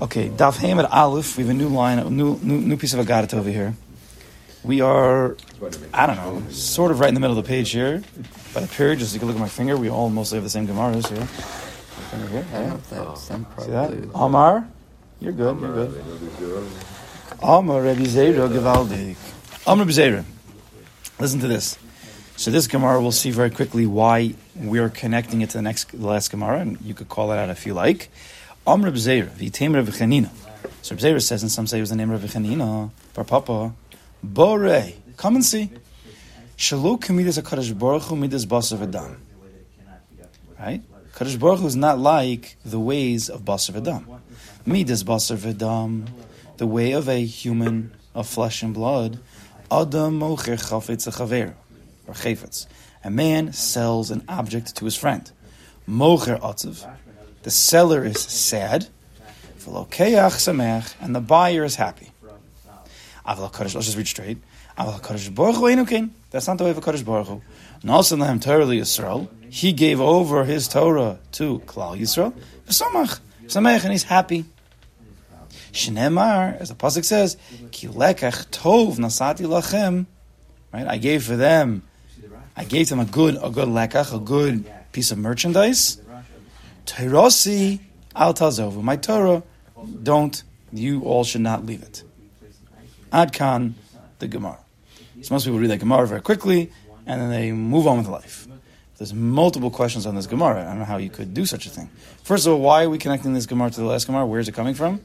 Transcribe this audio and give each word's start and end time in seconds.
Okay, 0.00 0.28
Daf 0.28 0.58
Hamed 0.58 0.86
Aleph. 0.86 1.36
We 1.36 1.44
have 1.44 1.50
a 1.50 1.54
new 1.54 1.68
line, 1.68 1.98
a 1.98 2.10
new 2.10 2.38
new, 2.42 2.60
new 2.60 2.76
piece 2.76 2.94
of 2.94 3.04
Agadat 3.04 3.34
over 3.34 3.50
here. 3.50 3.74
We 4.64 4.80
are, 4.80 5.36
I 5.94 6.06
don't 6.06 6.16
know, 6.16 6.42
sort 6.50 6.90
of 6.90 6.98
right 6.98 7.08
in 7.08 7.14
the 7.14 7.20
middle 7.20 7.38
of 7.38 7.44
the 7.44 7.48
page 7.48 7.70
here. 7.70 8.02
By 8.52 8.60
the 8.60 8.66
period, 8.66 8.98
just 8.98 9.14
you 9.14 9.20
can 9.20 9.28
look 9.28 9.36
at 9.36 9.40
my 9.40 9.48
finger. 9.48 9.76
We 9.76 9.90
all 9.90 10.10
mostly 10.10 10.36
have 10.36 10.44
the 10.44 10.50
same 10.50 10.66
Gemaras 10.66 11.06
here. 11.08 11.24
Finger 12.10 12.28
here, 12.28 12.46
yeah. 12.52 13.14
See 13.14 13.70
that? 13.70 14.10
Amar, 14.14 14.66
you're 15.20 15.32
good. 15.32 15.60
You're 15.60 15.88
good. 16.38 16.68
Amar 17.42 17.82
Rebbe 17.82 18.02
Zera 18.02 18.48
Gevaldik. 18.48 19.16
Amar 19.66 19.86
Rebbe 19.86 19.92
Zera. 19.92 20.24
Listen 21.20 21.40
to 21.40 21.48
this. 21.48 21.78
So 22.36 22.50
this 22.50 22.66
Gemara, 22.66 23.00
we'll 23.00 23.12
see 23.12 23.30
very 23.30 23.50
quickly 23.50 23.86
why 23.86 24.34
we're 24.54 24.90
connecting 24.90 25.40
it 25.40 25.50
to 25.50 25.58
the 25.58 25.62
next, 25.62 25.90
the 25.90 26.06
last 26.06 26.30
Gemara, 26.30 26.60
and 26.60 26.78
you 26.82 26.92
could 26.92 27.08
call 27.08 27.32
it 27.32 27.38
out 27.38 27.48
if 27.48 27.64
you 27.66 27.72
like. 27.72 28.10
Amr 28.66 28.90
Bzeira, 28.90 29.28
Vitem 29.28 29.76
Rav 29.76 29.86
Chanina. 29.86 30.28
So 30.82 30.96
Zera 30.96 31.22
says, 31.22 31.42
and 31.42 31.52
some 31.52 31.68
say 31.68 31.78
it 31.78 31.82
was 31.82 31.90
the 31.90 31.96
name 31.96 32.10
Rav 32.10 32.20
Chanina, 32.22 32.90
Bar 33.14 33.24
Papa, 33.24 33.72
Bore, 34.24 34.92
come 35.16 35.36
and 35.36 35.44
see. 35.44 35.70
Shalom 36.56 36.98
Kamidas 36.98 37.40
HaKadosh 37.40 37.78
Baruch 37.78 38.02
Hu 38.02 38.16
Midas 38.16 38.44
Basar 38.44 38.78
V'Dam. 38.78 39.18
Right? 40.58 40.82
Kadosh 41.14 41.38
Baruch 41.38 41.60
Hu 41.60 41.66
is 41.68 41.76
not 41.76 42.00
like 42.00 42.56
the 42.64 42.80
ways 42.80 43.30
of 43.30 43.42
Basar 43.42 43.80
V'Dam. 43.80 44.18
Midas 44.66 45.04
Basar 45.04 45.36
V'Dam, 45.36 46.08
the 46.56 46.66
way 46.66 46.90
of 46.90 47.08
a 47.08 47.24
human 47.24 47.92
of 48.16 48.26
flesh 48.26 48.64
and 48.64 48.74
blood, 48.74 49.20
Adam 49.70 50.18
Mocher 50.18 50.58
Chafetz 50.58 51.08
Chaver, 51.08 51.54
or 52.08 52.14
Chafetz. 52.14 52.66
A 53.04 53.10
man 53.10 53.52
sells 53.52 54.10
an 54.10 54.24
object 54.28 54.74
to 54.74 54.86
his 54.86 54.96
friend. 54.96 55.30
Mocher 55.88 56.40
Atzav, 56.40 56.84
the 57.46 57.52
seller 57.52 58.04
is 58.04 58.20
sad, 58.20 58.88
and 59.64 61.14
the 61.14 61.24
buyer 61.24 61.62
is 61.62 61.76
happy. 61.76 62.10
Let's 63.24 63.72
just 63.72 63.96
read 63.96 64.08
straight. 64.08 64.38
That's 64.76 66.48
not 66.48 66.58
the 66.58 66.64
way 66.64 66.70
of 66.70 66.78
a 66.78 66.80
Kaddish 66.80 67.02
Baruch 67.02 67.28
Hu. 67.28 67.40
Torah 67.84 68.66
Yisrael. 68.66 69.28
He 69.48 69.72
gave 69.72 70.00
over 70.00 70.44
his 70.44 70.66
Torah 70.66 71.20
to 71.32 71.60
Klal 71.60 71.96
Yisrael. 71.96 72.32
Samach, 72.66 73.20
Samach, 73.44 73.84
and 73.84 73.92
he's 73.92 74.02
happy. 74.02 74.44
Shnemar, 75.72 76.60
as 76.60 76.70
the 76.70 76.74
pasuk 76.74 77.04
says, 77.04 77.36
tov 77.70 78.96
nasati 78.98 79.46
lachem. 79.46 80.06
Right, 80.74 80.88
I 80.88 80.98
gave 80.98 81.22
for 81.22 81.36
them. 81.36 81.84
I 82.56 82.64
gave 82.64 82.88
them 82.88 82.98
a 82.98 83.04
good, 83.04 83.38
a 83.40 83.50
good 83.50 83.68
lekach, 83.68 84.12
a 84.12 84.18
good 84.18 84.68
piece 84.90 85.12
of 85.12 85.18
merchandise. 85.18 85.98
Terosi 86.86 87.80
al 88.14 88.32
tazovu. 88.32 88.82
My 88.82 88.96
Torah, 88.96 89.42
don't, 90.02 90.42
you 90.72 91.02
all 91.02 91.24
should 91.24 91.42
not 91.42 91.66
leave 91.66 91.82
it. 91.82 92.02
Adkan, 93.12 93.74
the 94.18 94.28
Gemara. 94.28 94.58
So 95.22 95.34
most 95.34 95.44
people 95.44 95.58
read 95.58 95.70
that 95.70 95.80
Gemara 95.80 96.06
very 96.06 96.20
quickly, 96.20 96.72
and 97.06 97.20
then 97.20 97.30
they 97.30 97.52
move 97.52 97.86
on 97.86 97.98
with 97.98 98.08
life. 98.08 98.46
There's 98.98 99.12
multiple 99.12 99.70
questions 99.70 100.06
on 100.06 100.14
this 100.14 100.26
Gemara. 100.26 100.62
I 100.62 100.64
don't 100.70 100.78
know 100.78 100.84
how 100.84 100.96
you 100.96 101.10
could 101.10 101.34
do 101.34 101.44
such 101.44 101.66
a 101.66 101.70
thing. 101.70 101.90
First 102.22 102.46
of 102.46 102.54
all, 102.54 102.60
why 102.60 102.84
are 102.84 102.90
we 102.90 102.98
connecting 102.98 103.34
this 103.34 103.44
Gemara 103.44 103.70
to 103.70 103.80
the 103.80 103.86
last 103.86 104.06
Gemara? 104.06 104.24
Where 104.24 104.40
is 104.40 104.48
it 104.48 104.52
coming 104.52 104.74
from? 104.74 105.00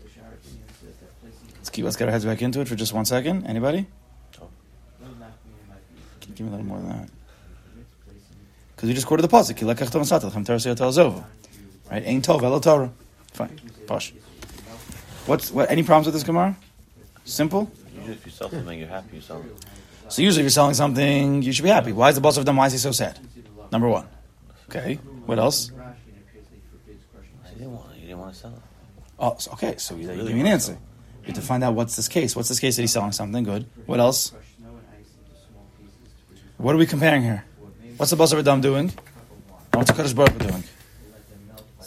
Let's 1.58 1.70
keep. 1.70 1.84
Let's 1.84 1.98
get 1.98 2.08
our 2.08 2.12
heads 2.12 2.24
back 2.26 2.42
into 2.42 2.62
it 2.62 2.68
for 2.68 2.76
just 2.76 2.94
one 2.94 3.06
second. 3.06 3.46
Anybody? 3.46 3.88
Give 6.36 6.48
me 6.48 6.48
a 6.48 6.52
little 6.52 6.66
more 6.66 6.80
than 6.80 6.90
that. 6.90 7.10
Because 8.76 8.88
we 8.88 8.96
just 8.96 9.06
quoted 9.08 9.24
the 9.24 9.28
pasuk. 9.28 9.62
Right? 11.92 12.04
Ain't 12.06 12.26
tov 12.26 12.42
elo 12.42 12.60
Torah. 12.60 12.92
Fine. 13.34 13.60
Posh. 13.86 14.14
What's 15.26 15.52
what? 15.52 15.70
Any 15.70 15.84
problems 15.84 16.08
with 16.08 16.14
this 16.16 16.24
Gemara? 16.24 16.56
Simple. 17.26 17.70
Usually, 17.96 18.14
if 18.14 18.26
you 18.26 18.32
sell 18.32 18.50
something, 18.50 18.80
you're 18.80 18.88
happy 18.88 19.18
you 19.18 19.22
sell 19.22 19.42
it. 19.42 19.66
So 20.08 20.22
usually, 20.22 20.42
if 20.42 20.46
you're 20.46 20.50
selling 20.52 20.74
something, 20.74 21.42
you 21.44 21.52
should 21.52 21.64
be 21.64 21.70
happy. 21.70 21.92
Why 21.92 22.10
is 22.10 22.16
the 22.16 22.22
boss 22.22 22.38
of 22.38 22.46
them? 22.46 22.56
Why 22.56 22.68
is 22.68 22.74
he 22.74 22.80
so 22.80 22.92
sad? 22.92 23.20
Number 23.72 23.88
one. 23.88 24.08
Okay. 24.70 24.96
What 25.26 25.38
else? 25.38 25.70
You 25.70 27.58
didn't 27.58 27.74
want, 27.74 27.96
you 27.96 28.02
didn't 28.08 28.20
want 28.20 28.34
to 28.34 28.40
sell 28.40 28.52
it. 28.52 28.62
Oh, 29.20 29.36
so- 29.38 29.52
okay. 29.52 29.76
So 29.78 29.96
you, 29.96 30.10
you 30.12 30.24
give 30.24 30.34
me 30.34 30.42
an 30.42 30.48
answer. 30.48 30.74
You 31.22 31.28
have 31.28 31.36
to 31.36 31.42
find 31.42 31.64
out 31.64 31.76
what's 31.76 31.96
this 31.96 32.08
case. 32.08 32.36
What's 32.36 32.50
this 32.50 32.60
case 32.60 32.76
that 32.78 32.82
he's 32.82 32.92
selling 32.92 33.12
something? 33.12 33.44
Good. 33.44 33.68
What 33.86 34.00
else? 34.00 34.32
What 36.58 36.74
are 36.74 36.78
we 36.78 36.86
comparing 36.88 37.22
here? 37.22 37.44
What's 37.98 38.12
the 38.12 38.18
Basar 38.18 38.42
V'Dam 38.42 38.62
doing? 38.62 38.90
And 38.90 39.76
what's 39.76 39.92
the 39.92 39.96
Kaddish 39.98 40.14
Baruch 40.14 40.38
doing? 40.38 40.64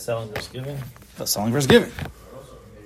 Selling 0.04 0.28
versus 0.28 0.48
giving? 0.48 0.78
The 1.16 1.26
selling 1.26 1.50
versus 1.50 1.66
giving. 1.66 1.90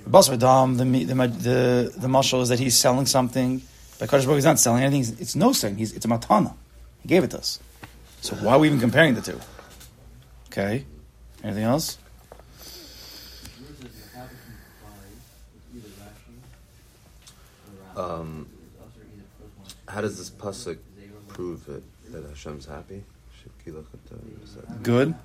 The 0.04 0.10
Basar 0.10 0.38
V'Dam, 0.38 0.78
the 0.78 1.04
the 1.04 1.14
the 1.26 1.92
the 1.96 2.06
mashal 2.06 2.42
is 2.42 2.48
that 2.50 2.60
he's 2.60 2.78
selling 2.78 3.06
something. 3.06 3.60
But 3.98 4.08
Kaddish 4.08 4.26
Baruch 4.26 4.36
Hu 4.36 4.38
is 4.38 4.44
not 4.44 4.60
selling 4.60 4.84
anything. 4.84 5.16
It's 5.18 5.34
no 5.34 5.52
selling. 5.52 5.78
He's 5.78 5.92
it's 5.92 6.04
a 6.04 6.08
matana. 6.08 6.54
He 7.02 7.08
gave 7.08 7.24
it 7.24 7.32
to 7.32 7.38
us. 7.38 7.58
So 8.20 8.36
why 8.36 8.52
are 8.52 8.60
we 8.60 8.68
even 8.68 8.78
comparing 8.78 9.14
the 9.14 9.20
two? 9.20 9.40
Okay. 10.46 10.84
Anything 11.42 11.64
else? 11.64 11.98
Um, 17.96 18.46
how 19.88 20.02
does 20.02 20.18
this 20.18 20.30
pasuk 20.30 20.78
prove 21.26 21.68
it 21.68 21.82
that 22.12 22.24
Hashem's 22.28 22.66
happy? 22.66 23.02
Shekilach 23.42 23.86
is 24.44 24.54
that- 24.54 24.82
Good. 24.84 25.16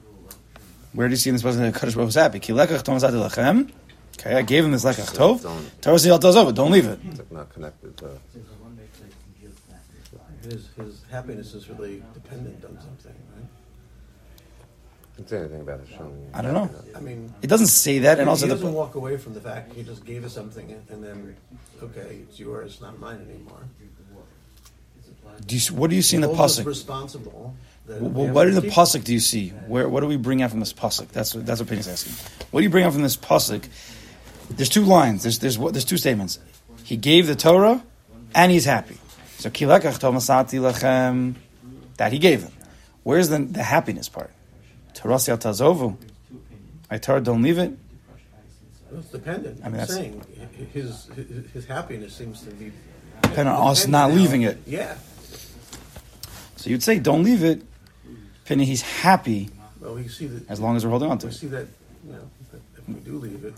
Where 0.94 1.08
do 1.08 1.14
you 1.14 1.18
see 1.18 1.30
in 1.30 1.36
this 1.36 1.42
person 1.42 1.64
that 1.64 1.74
Kaddish 1.74 1.96
Baruch 1.96 2.06
Hu 2.06 2.10
is 2.10 2.16
happy? 2.16 2.40
Ki 2.40 2.54
lekach 2.54 2.84
tov 2.84 3.00
mazati 3.00 3.18
lachem. 3.18 3.72
Okay, 4.20 4.36
I 4.36 4.44
gave 4.44 4.64
him 4.64 4.72
this 4.72 4.86
lekach 4.86 5.10
uh, 5.10 5.18
tov. 5.18 5.42
Don't, 5.42 5.82
Torah 5.82 6.00
si 6.00 6.10
al 6.10 6.20
tazov. 6.20 6.54
Don't 6.54 6.72
leave 6.72 6.86
it. 6.86 7.00
it's 7.06 7.20
like 7.20 7.32
not 7.32 7.50
connected 7.52 7.98
to. 7.98 8.20
His, 10.44 10.70
his 10.76 11.04
happiness 11.10 11.54
is 11.54 11.70
really 11.70 12.04
dependent 12.14 12.66
on 12.66 12.78
something, 12.82 13.16
right? 13.34 13.46
Didn't 15.16 15.30
say 15.30 15.38
anything 15.38 15.62
about 15.62 15.80
Hashem. 15.88 16.30
I 16.34 16.42
don't 16.42 16.54
know. 16.54 16.70
I 16.96 17.00
mean, 17.00 17.34
It 17.42 17.48
doesn't 17.48 17.68
say 17.68 18.00
that, 18.00 18.20
and 18.20 18.28
also 18.28 18.46
he 18.46 18.52
doesn't 18.52 18.66
the, 18.66 18.74
walk 18.74 18.96
away 18.96 19.16
from 19.16 19.34
the 19.36 19.40
fact 19.40 19.74
he 19.74 19.84
just 19.84 20.04
gave 20.06 20.26
us 20.26 20.34
something 20.34 20.84
and 20.90 21.02
then, 21.02 21.38
okay, 21.82 22.20
it's 22.24 22.40
yours, 22.40 22.82
not 22.82 23.00
mine 23.00 23.26
anymore. 23.30 23.64
Do 25.46 25.58
you, 25.58 25.76
what 25.76 25.90
do 25.90 25.96
you 25.96 26.02
see 26.02 26.16
in 26.16 26.22
the 26.22 26.30
He 26.30 26.36
holds 26.36 26.60
us 26.60 26.64
pasuk? 26.64 26.68
responsible. 26.68 27.56
Well, 27.88 28.28
what 28.30 28.48
in 28.48 28.56
the 28.56 28.62
pasuk 28.62 29.04
do 29.04 29.14
you 29.14 29.20
see? 29.20 29.50
Where 29.50 29.90
what 29.90 30.00
do 30.00 30.08
we 30.08 30.16
bring 30.16 30.42
out 30.42 30.52
from 30.52 30.60
this 30.62 30.72
pasuk? 30.74 31.10
That's 31.10 31.36
what 31.36 31.46
that's 31.46 31.60
what 31.60 31.68
Penny's 31.68 31.88
asking. 31.88 32.14
What 32.52 32.62
do 32.62 32.64
you 32.64 32.70
bring 32.70 32.86
out 32.86 32.94
from 32.94 33.02
this 33.02 33.18
pasuk? 33.18 33.68
There's 34.50 34.70
two 34.70 34.84
lines. 34.84 35.24
There's 35.24 35.40
there's 35.40 35.58
what 35.58 35.74
there's 35.74 35.86
two 35.86 35.98
statements. 35.98 36.40
He 36.84 36.96
gave 36.98 37.28
the 37.28 37.36
Torah, 37.36 37.84
and 38.34 38.52
he's 38.52 38.66
happy. 38.66 38.98
So 39.38 39.50
kilekach 39.50 40.00
tomasati 40.00 40.60
lachem, 40.62 41.36
that 41.98 42.14
he 42.14 42.20
gave 42.20 42.44
him. 42.44 42.54
Where's 43.04 43.30
the 43.30 43.40
the 43.40 43.64
happiness 43.64 44.08
part? 44.08 44.32
Torasi 44.94 45.30
al 45.30 45.38
tazovu. 45.38 45.98
I 46.90 47.00
Torah 47.00 47.22
don't 47.22 47.42
leave 47.42 47.58
it. 47.58 47.78
It's 48.96 49.08
dependent. 49.10 49.60
I 49.66 49.70
mean, 49.70 49.82
I'm 49.82 49.88
saying 49.88 50.22
his, 50.72 51.08
his 51.08 51.52
his 51.52 51.66
happiness 51.66 52.14
seems 52.14 52.42
to 52.44 52.52
be 52.52 52.72
Depending 53.24 53.56
on 53.56 53.72
us 53.72 53.88
not 53.88 54.12
leaving 54.12 54.44
it. 54.44 54.60
Yeah. 54.66 54.96
So 56.64 56.70
you'd 56.70 56.82
say 56.82 56.98
don't 56.98 57.24
leave 57.24 57.44
it. 57.44 57.62
Penny, 58.46 58.64
he's 58.64 58.82
happy 58.82 59.50
Well, 59.82 59.96
we 59.96 60.08
see 60.08 60.28
that. 60.28 60.50
as 60.50 60.62
long 60.62 60.78
as 60.78 60.86
we're 60.86 60.92
holding 60.92 61.12
on 61.12 61.18
to 61.18 61.28
we 61.28 61.32
it. 61.34 61.36
see 61.36 61.48
that. 61.48 61.68
You 62.06 62.14
know, 62.14 62.30
that 62.54 62.62
if 62.78 62.88
we 62.88 62.94
do 63.02 63.18
leave 63.18 63.44
it, 63.44 63.54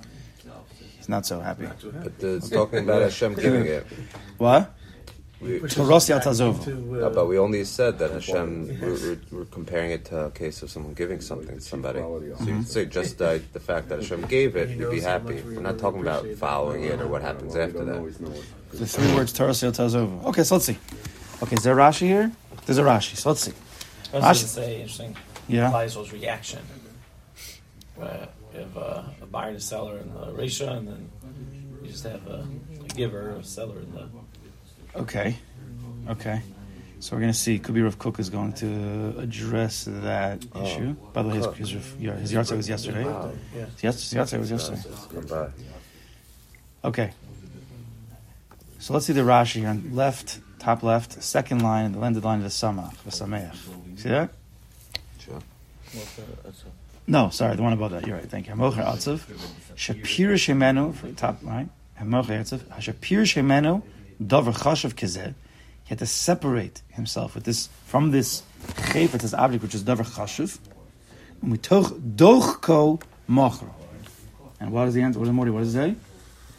He's 0.97 1.07
not 1.07 1.23
so 1.27 1.39
happy. 1.39 1.65
not 1.65 1.79
too 1.79 1.91
happy. 1.91 2.09
But 2.19 2.27
it's 2.27 2.49
talking 2.49 2.79
about 2.79 3.03
Hashem 3.03 3.35
giving 3.45 3.67
it. 3.67 3.85
What? 4.39 4.73
We, 5.39 5.59
Which 5.59 5.73
is 5.73 5.77
Torasi 5.77 6.15
back 6.15 6.23
tazovu. 6.23 6.57
into, 6.65 6.75
no, 6.81 7.05
uh, 7.05 7.09
but 7.11 7.27
we 7.27 7.37
only 7.37 7.63
said 7.63 7.99
that 7.99 8.09
Hashem. 8.09 8.79
We're, 8.81 8.93
we're, 8.93 9.17
we're 9.31 9.45
comparing 9.45 9.91
it 9.91 10.05
to 10.05 10.21
a 10.25 10.31
case 10.31 10.63
of 10.63 10.71
someone 10.71 10.95
giving 10.95 11.21
something 11.21 11.57
to 11.57 11.61
somebody. 11.61 11.99
So 11.99 12.45
you'd 12.47 12.67
say 12.67 12.85
just 12.85 13.19
the, 13.19 13.39
the 13.53 13.59
fact 13.59 13.89
that 13.89 13.99
Hashem 13.99 14.21
gave 14.25 14.55
it, 14.55 14.69
you'd 14.75 14.89
be 14.89 15.01
happy. 15.01 15.43
We're 15.43 15.61
not 15.61 15.77
talking 15.77 16.01
about 16.01 16.25
following 16.37 16.85
it 16.85 16.99
or 16.99 17.05
what 17.07 17.21
happens 17.21 17.55
after 17.55 17.85
that. 17.85 18.41
The 18.71 18.87
three 18.87 19.13
words 19.13 19.31
Torah 19.31 19.53
Sil 19.53 19.69
Tazovu. 19.71 20.23
Okay, 20.25 20.41
so 20.43 20.55
let's 20.55 20.65
see. 20.65 20.79
Okay, 21.43 21.55
is 21.55 21.61
there 21.63 21.75
Rashi 21.75 22.07
here? 22.07 22.31
There's 22.65 22.77
a 22.77 22.83
Rashi, 22.83 23.15
so 23.15 23.29
let's 23.29 23.41
see. 23.41 23.53
I 24.13 24.17
Rashi- 24.19 24.27
was 24.29 24.55
going 24.55 24.67
say, 24.67 24.75
interesting, 24.81 25.15
Yeah. 25.47 25.71
Liesel's 25.71 26.11
reaction. 26.11 26.59
Where 27.95 28.27
you 28.53 28.59
have 28.59 28.77
a, 28.77 29.05
a 29.21 29.25
buyer 29.25 29.49
and 29.49 29.57
a 29.57 29.59
seller 29.61 29.97
in 29.97 30.13
the 30.13 30.33
ratio, 30.33 30.73
and 30.73 30.87
then 30.87 31.09
you 31.81 31.89
just 31.89 32.03
have 32.03 32.25
a, 32.27 32.45
a 32.83 32.87
giver, 32.95 33.31
a 33.31 33.43
seller 33.43 33.79
in 33.79 33.91
the. 33.93 34.09
Okay. 34.99 35.35
Okay. 36.09 36.41
So 36.99 37.15
we're 37.15 37.21
going 37.21 37.31
to 37.33 37.37
see. 37.37 37.59
Could 37.59 37.75
be 37.75 37.81
Rav 37.81 37.99
Kook 37.99 38.19
is 38.19 38.29
going 38.29 38.53
to 38.53 39.15
address 39.19 39.85
that 39.87 40.43
Oh, 40.53 40.63
issue. 40.65 40.93
By 41.13 41.21
the 41.23 41.29
way, 41.29 41.35
his, 41.57 41.71
his, 41.71 41.93
yeah, 41.99 42.15
his 42.15 42.31
yard 42.33 42.47
sale 42.47 42.57
was 42.57 42.67
yesterday. 42.69 43.03
Wow. 43.03 43.31
yeah. 43.55 43.65
Yes, 43.81 44.01
his 44.01 44.13
yard 44.13 44.29
sale 44.29 44.39
was 44.39 44.49
yesterday. 44.51 44.81
Okay. 46.83 47.11
So 48.79 48.93
let's 48.93 49.05
see 49.05 49.13
the 49.13 49.21
Rashi 49.21 49.57
here 49.61 49.69
on 49.69 49.91
left, 49.93 50.39
top 50.65 50.81
left, 50.81 51.21
second 51.21 51.61
line, 51.61 51.91
the 51.91 51.99
landed 51.99 52.23
line 52.23 52.39
of 52.39 52.43
the 52.43 52.49
Samach, 52.49 52.95
the 53.03 53.11
Sameach. 53.11 53.55
See 53.99 54.09
that? 54.09 54.31
Sure. 55.19 55.33
Well, 55.35 55.43
that's 55.93 56.17
a- 56.17 56.43
that's 56.43 56.61
a- 56.63 57.11
No, 57.11 57.29
sorry, 57.29 57.55
the 57.55 57.61
one 57.61 57.71
above 57.73 57.91
that. 57.91 58.07
You're 58.07 58.17
right. 58.17 58.27
Thank 58.27 58.47
you. 58.47 58.53
Hamocher 58.55 58.83
atzav. 58.83 59.19
Shapir 59.75 60.33
shemenu 60.33 60.95
for 60.95 61.05
the 61.05 61.13
top 61.13 61.37
right. 61.43 61.69
Hamocher 62.01 62.39
atzav. 62.41 62.59
Shapir 62.79 63.21
shemenu 63.31 63.83
davar 64.19 64.55
chashav 64.57 64.95
kezeh. 64.95 65.35
He 65.83 65.89
had 65.89 65.99
to 65.99 66.07
separate 66.07 66.81
himself 66.89 67.35
with 67.35 67.43
this 67.43 67.69
from 67.85 68.09
this 68.09 68.41
chayfet, 68.91 69.19
this 69.21 69.35
object 69.35 69.61
which 69.61 69.75
is 69.75 69.83
davar 69.83 70.07
chashav. 70.15 70.57
And 71.43 71.51
we 71.51 71.59
toch 71.59 71.91
dochko 71.91 72.99
mochro. 73.29 73.69
And 74.59 74.71
what 74.71 74.87
is 74.87 74.95
the 74.95 75.03
answer? 75.03 75.19
What 75.19 75.27
is 75.27 75.33
Morty? 75.33 75.51
What 75.51 75.59
does 75.59 75.75
it 75.75 75.77
say? 75.77 75.95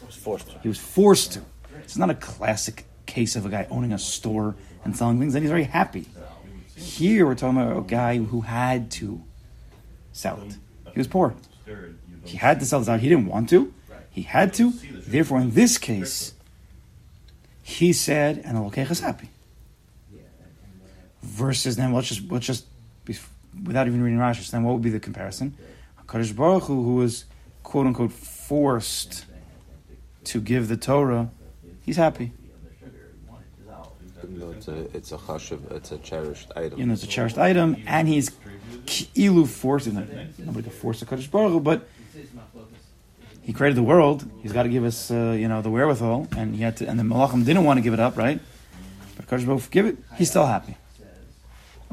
was 0.05 0.15
forced. 0.15 0.47
He 0.63 0.69
was 0.69 0.77
forced 0.79 1.33
to. 1.33 1.41
It's 1.83 1.97
not 1.97 2.09
a 2.09 2.15
classic 2.15 2.85
case 3.07 3.35
of 3.35 3.45
a 3.45 3.49
guy 3.49 3.65
owning 3.71 3.93
a 3.93 3.97
store 3.97 4.55
and 4.83 4.95
selling 4.95 5.19
things, 5.19 5.33
and 5.33 5.43
he's 5.43 5.49
very 5.49 5.63
happy. 5.63 6.05
Here 6.75 7.25
we're 7.25 7.35
talking 7.35 7.59
about 7.59 7.77
a 7.77 7.81
guy 7.81 8.17
who 8.17 8.41
had 8.41 8.91
to 8.91 9.23
sell 10.11 10.39
it. 10.45 10.57
He 10.93 10.99
was 10.99 11.07
poor. 11.07 11.33
He 12.23 12.37
had 12.37 12.59
to 12.59 12.65
sell 12.65 12.79
this 12.79 12.89
out. 12.89 12.99
He 12.99 13.09
didn't 13.09 13.27
want 13.27 13.49
to. 13.49 13.73
He 14.11 14.21
had 14.23 14.53
to. 14.55 14.71
Therefore, 14.71 15.39
in 15.39 15.51
this 15.51 15.77
case, 15.77 16.33
he 17.63 17.93
said, 17.93 18.41
and 18.43 18.57
the 18.57 18.61
Lokech 18.61 18.91
is 18.91 18.99
happy. 18.99 19.29
Versus 21.21 21.75
then, 21.75 21.93
let's 21.93 22.07
just 22.07 22.31
let's 22.31 22.45
just 22.45 22.65
without 23.63 23.87
even 23.87 24.01
reading 24.01 24.19
Rashi. 24.19 24.49
Then, 24.49 24.63
what 24.63 24.73
would 24.73 24.81
be 24.81 24.89
the 24.89 24.99
comparison? 24.99 25.57
Hakadosh 26.01 26.35
Baruch 26.35 26.63
Hu, 26.63 26.83
who 26.83 26.95
was 26.95 27.25
quote 27.63 27.85
unquote 27.85 28.11
forced 28.11 29.25
to 30.25 30.39
give 30.41 30.67
the 30.67 30.77
Torah, 30.77 31.29
he's 31.83 31.97
happy. 31.97 32.31
No, 34.27 34.51
it's 34.51 34.67
a 34.67 34.95
it's 34.95 35.11
a 35.11 35.17
chashav, 35.17 35.71
it's 35.71 35.91
a 35.91 35.97
cherished 35.97 36.51
item. 36.55 36.79
You 36.79 36.85
know, 36.85 36.93
it's 36.93 37.03
a 37.03 37.07
cherished 37.07 37.37
item, 37.37 37.77
and 37.85 38.07
he's 38.07 38.31
ilu 39.15 39.45
forced. 39.45 39.87
Nobody 39.87 40.63
could 40.63 40.73
force 40.73 40.99
the 40.99 41.05
Kaddish 41.05 41.27
Baruch 41.27 41.51
Hu, 41.51 41.59
but 41.59 41.87
he 43.43 43.53
created 43.53 43.77
the 43.77 43.83
world. 43.83 44.29
He's 44.41 44.53
got 44.53 44.63
to 44.63 44.69
give 44.69 44.83
us, 44.83 45.11
uh, 45.11 45.35
you 45.37 45.47
know, 45.47 45.61
the 45.61 45.69
wherewithal, 45.69 46.27
and 46.35 46.55
he 46.55 46.63
had 46.63 46.77
to. 46.77 46.87
And 46.87 46.99
the 46.99 47.03
Malachim 47.03 47.45
didn't 47.45 47.63
want 47.63 47.77
to 47.77 47.81
give 47.81 47.93
it 47.93 47.99
up, 47.99 48.17
right? 48.17 48.39
But 49.15 49.27
Kaddish 49.27 49.45
Baruch 49.45 49.61
Hu 49.61 49.69
give 49.69 49.85
it. 49.85 49.97
He's 50.15 50.29
still 50.29 50.45
happy. 50.45 50.75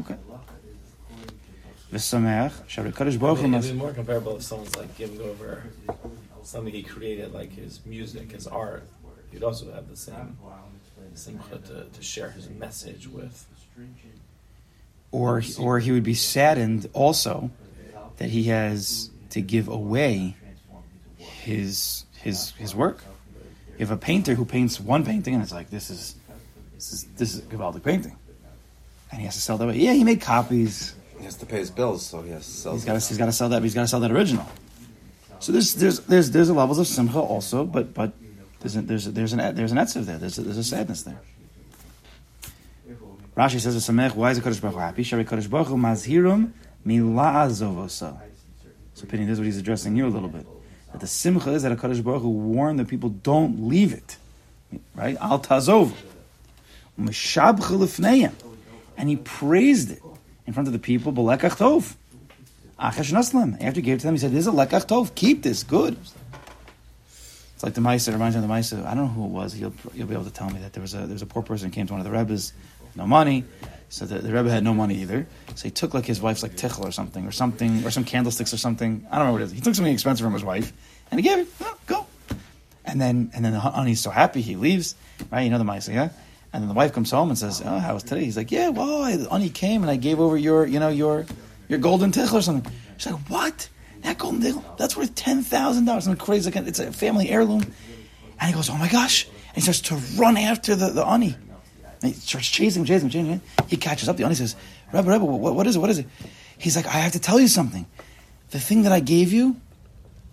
Okay. 0.01 0.17
V'sameach 1.93 2.53
shabbat 2.67 2.97
Kaddish 2.97 3.17
Baruch 3.17 3.39
Hu 3.39 3.55
It'd 3.55 3.71
be 3.71 3.79
more 3.79 3.93
comparable 3.93 4.37
if 4.37 4.43
someone's 4.43 4.75
like 4.77 4.97
giving 4.97 5.21
over 5.21 5.65
something 6.43 6.73
he 6.73 6.83
created, 6.83 7.33
like 7.33 7.53
his 7.53 7.85
music, 7.85 8.33
his 8.33 8.47
art. 8.47 8.85
He'd 9.35 9.43
also 9.43 9.73
have 9.73 9.89
the 9.89 9.97
same 9.97 10.39
simcha 11.15 11.59
to, 11.59 11.85
to 11.85 12.03
share 12.03 12.31
his 12.31 12.49
message 12.49 13.09
with. 13.09 13.47
or 15.11 15.43
or 15.59 15.81
he 15.81 15.91
would 15.91 16.05
be 16.05 16.15
saddened 16.15 16.89
also 16.93 17.51
that 18.19 18.31
he 18.31 18.45
has 18.45 19.11
to 19.31 19.41
give 19.41 19.67
away 19.67 20.37
his 21.19 22.05
his 22.23 22.53
his 22.53 22.77
work. 22.77 23.03
You 23.73 23.81
have 23.81 23.91
a 23.91 23.97
painter 23.97 24.35
who 24.35 24.45
paints 24.45 24.79
one 24.79 25.05
painting, 25.05 25.35
and 25.35 25.43
it's 25.43 25.53
like 25.53 25.69
this 25.69 25.91
is 25.91 26.15
this 26.75 26.93
is 26.93 27.05
this 27.17 27.35
is 27.35 27.41
a 27.41 27.43
Gavaldic 27.43 27.83
painting, 27.83 28.17
and 29.11 29.19
he 29.19 29.25
has 29.25 29.35
to 29.35 29.41
sell 29.41 29.59
that. 29.59 29.65
Away. 29.65 29.79
Yeah, 29.79 29.95
he 29.95 30.05
made 30.05 30.21
copies. 30.21 30.95
He 31.19 31.25
has 31.25 31.35
to 31.39 31.47
pay 31.47 31.59
his 31.59 31.73
bills, 31.73 32.07
so 32.07 32.23
he 32.23 32.31
has 32.31 32.45
to 32.45 32.53
sell. 32.53 32.73
He's 32.75 32.85
got 32.85 33.01
to 33.01 33.09
he's 33.09 33.19
got 33.19 33.27
to 33.27 33.33
sell 33.33 33.49
that. 33.49 33.57
But 33.57 33.65
he's 33.65 33.75
got 33.75 33.83
to 33.83 33.89
sell 33.89 34.01
that 34.01 34.13
original. 34.13 34.47
So 35.41 35.51
there's 35.51 35.75
there's 35.75 35.99
there's 36.01 36.31
there's 36.31 36.49
a 36.49 36.55
levels 36.55 36.79
of 36.79 36.87
simcha 36.87 37.19
also, 37.19 37.65
but 37.65 37.93
but 37.95 38.13
there's 38.65 38.77
a, 38.77 38.81
there's 38.81 39.07
a, 39.07 39.11
there's 39.11 39.33
an 39.35 39.55
there's 39.55 39.73
an 39.73 39.79
etziv 39.79 40.07
there. 40.07 40.17
There's 40.17 40.39
a, 40.39 40.43
there's 40.43 40.57
a 40.57 40.65
sadness 40.65 41.03
there. 41.03 41.21
Rashi 43.37 43.61
says, 43.61 43.77
"Samech, 43.77 44.15
why 44.15 44.31
is 44.31 44.41
the 44.41 44.49
Kodesh 44.49 44.63
Baruch 44.63 44.79
happy? 44.79 45.03
Shari 45.03 45.27
Kodesh 45.27 45.51
Baruch 45.51 45.69
mazhirum 45.69 46.53
mila'azovosa." 46.87 48.17
So, 48.95 49.07
Penny, 49.07 49.27
this 49.27 49.35
is 49.35 49.39
what 49.41 49.45
he's 49.45 49.59
addressing 49.59 49.97
you 49.97 50.07
a 50.07 50.09
little 50.09 50.31
bit. 50.31 50.47
That 50.93 51.03
the 51.03 51.07
simcha 51.07 51.51
is 51.51 51.63
that 51.65 51.73
a 51.73 51.77
Kodesh 51.77 52.03
Baruch 52.03 52.23
warned 52.23 52.79
the 52.79 52.87
people, 52.87 53.11
don't 53.11 53.69
leave 53.69 53.93
it, 53.93 54.17
right? 54.95 55.19
Al 55.21 55.41
tazov, 55.41 55.93
mishabcha 56.99 58.33
and 58.97 59.09
he 59.11 59.17
praised 59.17 59.91
it 59.91 60.03
in 60.47 60.55
front 60.55 60.69
of 60.69 60.73
the 60.73 60.79
people. 60.79 61.13
B'lekach 61.13 61.59
tov, 61.59 61.97
achesh 62.81 63.13
naslam. 63.13 63.63
After 63.63 63.81
he 63.81 63.83
gave 63.83 63.97
it 63.97 64.01
to 64.01 64.07
them, 64.07 64.15
he 64.15 64.21
said, 64.21 64.33
"This 64.33 64.47
is 64.47 64.47
a 64.47 64.53
lekach 64.53 64.87
tov. 64.87 65.15
Keep 65.15 65.43
this. 65.43 65.65
Good." 65.65 65.99
Like 67.65 67.73
the 67.73 67.81
Maisa. 67.81 68.09
It 68.09 68.13
reminds 68.13 68.37
me 68.37 68.43
of 68.43 68.49
the 68.49 68.53
Maisa. 68.53 68.85
I 68.85 68.95
don't 68.95 69.07
know 69.07 69.07
who 69.07 69.25
it 69.25 69.31
was. 69.31 69.57
You'll, 69.57 69.73
you'll 69.95 70.07
be 70.07 70.13
able 70.13 70.27
to 70.27 70.31
tell 70.31 70.51
me 70.51 70.61
that 70.61 70.75
there 70.75 70.83
was 70.83 70.93
a 70.93 70.99
there 70.99 71.15
was 71.15 71.23
a 71.23 71.27
poor 71.27 71.43
person 71.43 71.71
who 71.71 71.75
came 71.75 71.87
to 71.87 71.95
one 71.95 72.01
of 72.01 72.05
the 72.05 72.13
Rebbes, 72.13 72.53
no 72.95 73.07
money. 73.07 73.45
So 73.89 74.05
the, 74.05 74.19
the 74.19 74.31
Rebbe 74.35 74.51
had 74.51 74.63
no 74.63 74.75
money 74.75 74.97
either. 74.97 75.27
So 75.55 75.65
he 75.65 75.71
took 75.71 75.95
like 75.95 76.05
his 76.05 76.21
wife's 76.21 76.43
like 76.43 76.57
tichel 76.57 76.85
or 76.85 76.93
something, 76.93 77.27
or 77.27 77.33
something, 77.33 77.83
or 77.87 77.91
some 77.91 78.05
candlesticks 78.05 78.53
or 78.53 78.59
something. 78.59 79.07
I 79.11 79.17
don't 79.17 79.29
know 79.29 79.33
what 79.33 79.41
it 79.41 79.45
is. 79.47 79.53
He 79.53 79.63
took 79.63 79.75
something 79.75 79.95
expensive 79.95 80.25
from 80.25 80.35
his 80.35 80.45
wife, 80.45 80.75
and 81.11 81.19
he 81.19 81.27
gave 81.27 81.39
it. 81.39 81.49
Oh, 81.63 81.79
go. 81.87 82.07
And 82.85 83.01
then 83.01 83.31
and 83.33 83.43
then 83.43 83.55
the 83.55 83.61
honey's 83.61 84.01
so 84.01 84.11
happy 84.11 84.43
he 84.43 84.57
leaves. 84.57 84.95
Right? 85.33 85.43
You 85.43 85.51
know 85.51 85.59
the 85.59 85.65
Maisa, 85.65 85.95
yeah. 85.95 86.11
And 86.53 86.63
then 86.63 86.69
the 86.69 86.75
wife 86.75 86.93
comes 86.93 87.11
home 87.11 87.31
and 87.31 87.39
says, 87.39 87.63
"Oh, 87.65 87.79
how 87.79 87.95
was 87.95 88.03
today?" 88.03 88.25
He's 88.25 88.37
like, 88.37 88.53
"Yeah, 88.53 88.69
well, 88.69 89.05
the 89.17 89.27
honey 89.31 89.49
came 89.49 89.81
and 89.81 89.91
I 89.91 89.97
gave 89.97 90.21
over 90.21 90.37
your, 90.37 90.67
you 90.67 90.81
know, 90.81 90.91
your 90.91 91.25
your 91.69 91.79
golden 91.79 92.13
tichel 92.13 92.35
or 92.35 92.43
something." 92.43 92.71
She's 92.99 93.11
like, 93.11 93.23
"What? 93.31 93.71
That 94.05 94.19
golden 94.19 94.41
tichel? 94.43 94.63
That's 94.77 94.97
worth 94.97 95.15
ten 95.15 95.43
thousand 95.43 95.87
dollars. 95.87 96.05
Something 96.05 96.25
crazy. 96.25 96.53
It's 96.55 96.79
a 96.79 96.93
family 96.93 97.29
heirloom." 97.31 97.63
And 98.39 98.49
he 98.49 98.53
goes, 98.53 98.71
"Oh 98.71 98.77
my 98.77 98.89
gosh!" 98.89 99.27
And 99.49 99.57
he 99.57 99.61
starts 99.63 99.81
to 99.83 99.97
run 100.21 100.37
after 100.37 100.75
the, 100.77 100.91
the 100.91 101.05
honey. 101.05 101.35
And 102.03 102.13
he 102.13 102.21
starts 102.21 102.49
chasing, 102.49 102.85
chasing, 102.85 103.09
chasing. 103.09 103.41
He 103.67 103.77
catches 103.77 104.09
up. 104.09 104.17
The 104.17 104.23
honey 104.23 104.35
says, 104.35 104.57
"Rebbe, 104.93 105.11
Rebbe, 105.11 105.25
what, 105.25 105.55
what 105.55 105.67
is 105.67 105.77
it? 105.77 105.79
What 105.79 105.91
is 105.91 105.99
it?" 105.99 106.07
He's 106.59 106.77
like, 106.77 106.87
"I 106.87 106.99
have 106.99 107.13
to 107.13 107.19
tell 107.19 107.41
you 107.41 107.49
something. 107.49 107.87
The 108.51 108.61
thing 108.61 108.83
that 108.83 108.93
I 108.93 109.01
gave 109.01 109.33
you, 109.33 109.57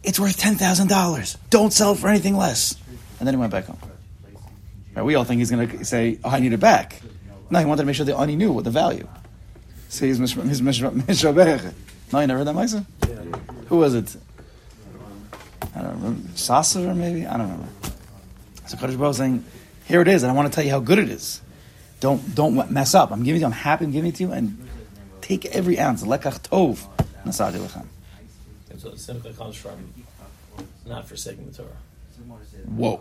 it's 0.04 0.20
worth 0.20 0.38
ten 0.38 0.56
thousand 0.56 0.90
dollars. 0.90 1.38
Don't 1.50 1.72
sell 1.72 1.96
for 1.96 2.10
anything 2.10 2.36
less." 2.36 2.76
And 3.20 3.28
then 3.28 3.36
he 3.36 3.40
went 3.40 3.52
back 3.52 3.66
home. 3.66 3.80
Right, 4.96 5.04
we 5.04 5.16
all 5.16 5.24
think 5.24 5.40
he's 5.40 5.50
going 5.50 5.70
to 5.70 5.86
say, 5.86 6.20
"Oh, 6.26 6.30
I 6.30 6.40
need 6.42 6.52
it 6.52 6.60
back." 6.60 7.02
No, 7.50 7.60
he 7.60 7.66
wanted 7.66 7.84
to 7.84 7.86
make 7.86 7.96
sure 7.96 8.06
the 8.06 8.18
honey 8.18 8.36
knew 8.36 8.52
what 8.52 8.66
the 8.66 8.72
value. 8.72 9.08
So 9.88 10.06
he's 10.06 10.20
mish- 10.20 10.34
his 10.34 10.62
mishabech. 10.62 11.74
No, 12.12 12.20
you 12.20 12.28
never 12.28 12.40
heard 12.40 12.48
that, 12.48 12.56
Misa? 12.56 12.86
Who 13.72 13.78
was 13.78 13.96
it? 13.96 14.18
I 15.74 15.82
don't 15.82 15.94
remember. 15.94 16.30
Sasa 16.36 16.90
or 16.90 16.94
maybe? 16.94 17.26
I 17.26 17.38
don't 17.38 17.50
remember. 17.50 17.70
So 18.68 18.76
Kadosh 18.76 19.00
Baruch 19.00 19.16
saying, 19.16 19.46
"Here 19.86 20.02
it 20.02 20.10
is, 20.10 20.24
and 20.24 20.30
I 20.30 20.36
want 20.36 20.52
to 20.52 20.54
tell 20.54 20.66
you 20.66 20.72
how 20.72 20.82
good 20.82 21.00
it 21.00 21.08
is. 21.08 21.42
Don't 22.02 22.36
don't 22.36 22.70
mess 22.70 22.94
up. 22.94 23.12
I'm 23.12 23.24
giving 23.24 23.40
you. 23.40 23.48
I'm 23.48 23.54
happy. 23.54 23.86
I'm 23.86 23.94
giving 23.94 24.10
it 24.10 24.16
to 24.16 24.24
you, 24.24 24.34
and 24.34 24.68
take 25.22 25.46
every 25.46 25.80
ounce. 25.80 26.04
Lekach 26.04 26.42
tov 26.42 26.86
nasadi 27.26 27.66
lechem. 27.66 27.86
So 28.78 28.90
the 28.90 29.00
simcha 29.00 29.32
comes 29.32 29.56
from 29.56 29.94
not 30.86 31.08
forsaking 31.08 31.46
the 31.46 31.54
Torah. 31.54 31.70
Whoa, 32.66 33.00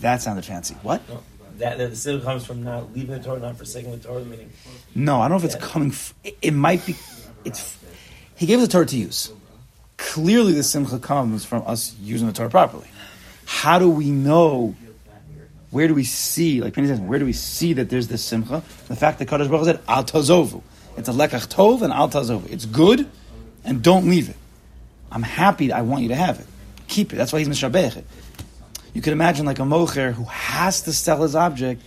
that 0.00 0.22
sounded 0.22 0.46
fancy. 0.46 0.76
What? 0.80 1.06
No, 1.10 1.22
that, 1.58 1.76
that 1.76 1.90
the 1.90 1.96
simcha 1.96 2.24
comes 2.24 2.46
from 2.46 2.64
not 2.64 2.94
leaving 2.94 3.18
the 3.18 3.22
Torah, 3.22 3.40
not 3.40 3.58
forsaking 3.58 3.90
the 3.90 3.98
Torah, 3.98 4.24
meaning 4.24 4.50
No, 4.94 5.20
I 5.20 5.28
don't 5.28 5.32
know 5.38 5.44
if 5.46 5.54
it's 5.54 5.62
coming. 5.62 5.90
F- 5.90 6.14
it, 6.24 6.38
it 6.40 6.52
might 6.52 6.86
be. 6.86 6.96
It's. 7.44 7.76
He 8.34 8.46
gave 8.46 8.62
the 8.62 8.66
Torah 8.66 8.86
to 8.86 8.96
use. 8.96 9.30
Clearly, 9.96 10.52
the 10.52 10.62
simcha 10.62 10.98
comes 10.98 11.44
from 11.44 11.62
us 11.66 11.94
using 12.00 12.26
the 12.26 12.32
Torah 12.32 12.50
properly. 12.50 12.88
How 13.46 13.78
do 13.78 13.88
we 13.88 14.10
know? 14.10 14.74
Where 15.70 15.88
do 15.88 15.94
we 15.94 16.04
see? 16.04 16.60
Like 16.60 16.74
Penny 16.74 16.88
says, 16.88 17.00
where 17.00 17.18
do 17.18 17.24
we 17.24 17.32
see 17.32 17.72
that 17.74 17.90
there's 17.90 18.08
this 18.08 18.22
simcha? 18.22 18.62
The 18.88 18.96
fact 18.96 19.18
that 19.18 19.28
Kadosh 19.28 19.50
Baruch 19.50 19.66
said 19.66 19.80
al 19.88 20.04
tazovu. 20.04 20.62
It's 20.96 21.08
a 21.08 21.12
lekach 21.12 21.48
tov 21.48 21.82
and 21.82 21.92
al 21.92 22.08
tazovu. 22.08 22.50
It's 22.50 22.64
good, 22.66 23.08
and 23.64 23.82
don't 23.82 24.08
leave 24.08 24.28
it. 24.28 24.36
I'm 25.10 25.22
happy. 25.22 25.72
I 25.72 25.82
want 25.82 26.02
you 26.02 26.08
to 26.08 26.14
have 26.14 26.40
it. 26.40 26.46
Keep 26.88 27.12
it. 27.12 27.16
That's 27.16 27.32
why 27.32 27.40
he's 27.40 27.48
mishabech 27.48 27.96
it. 27.96 28.06
You 28.94 29.02
could 29.02 29.12
imagine 29.12 29.44
like 29.44 29.58
a 29.58 29.62
mocher 29.62 30.12
who 30.12 30.24
has 30.24 30.82
to 30.82 30.92
sell 30.92 31.22
his 31.22 31.34
object. 31.34 31.82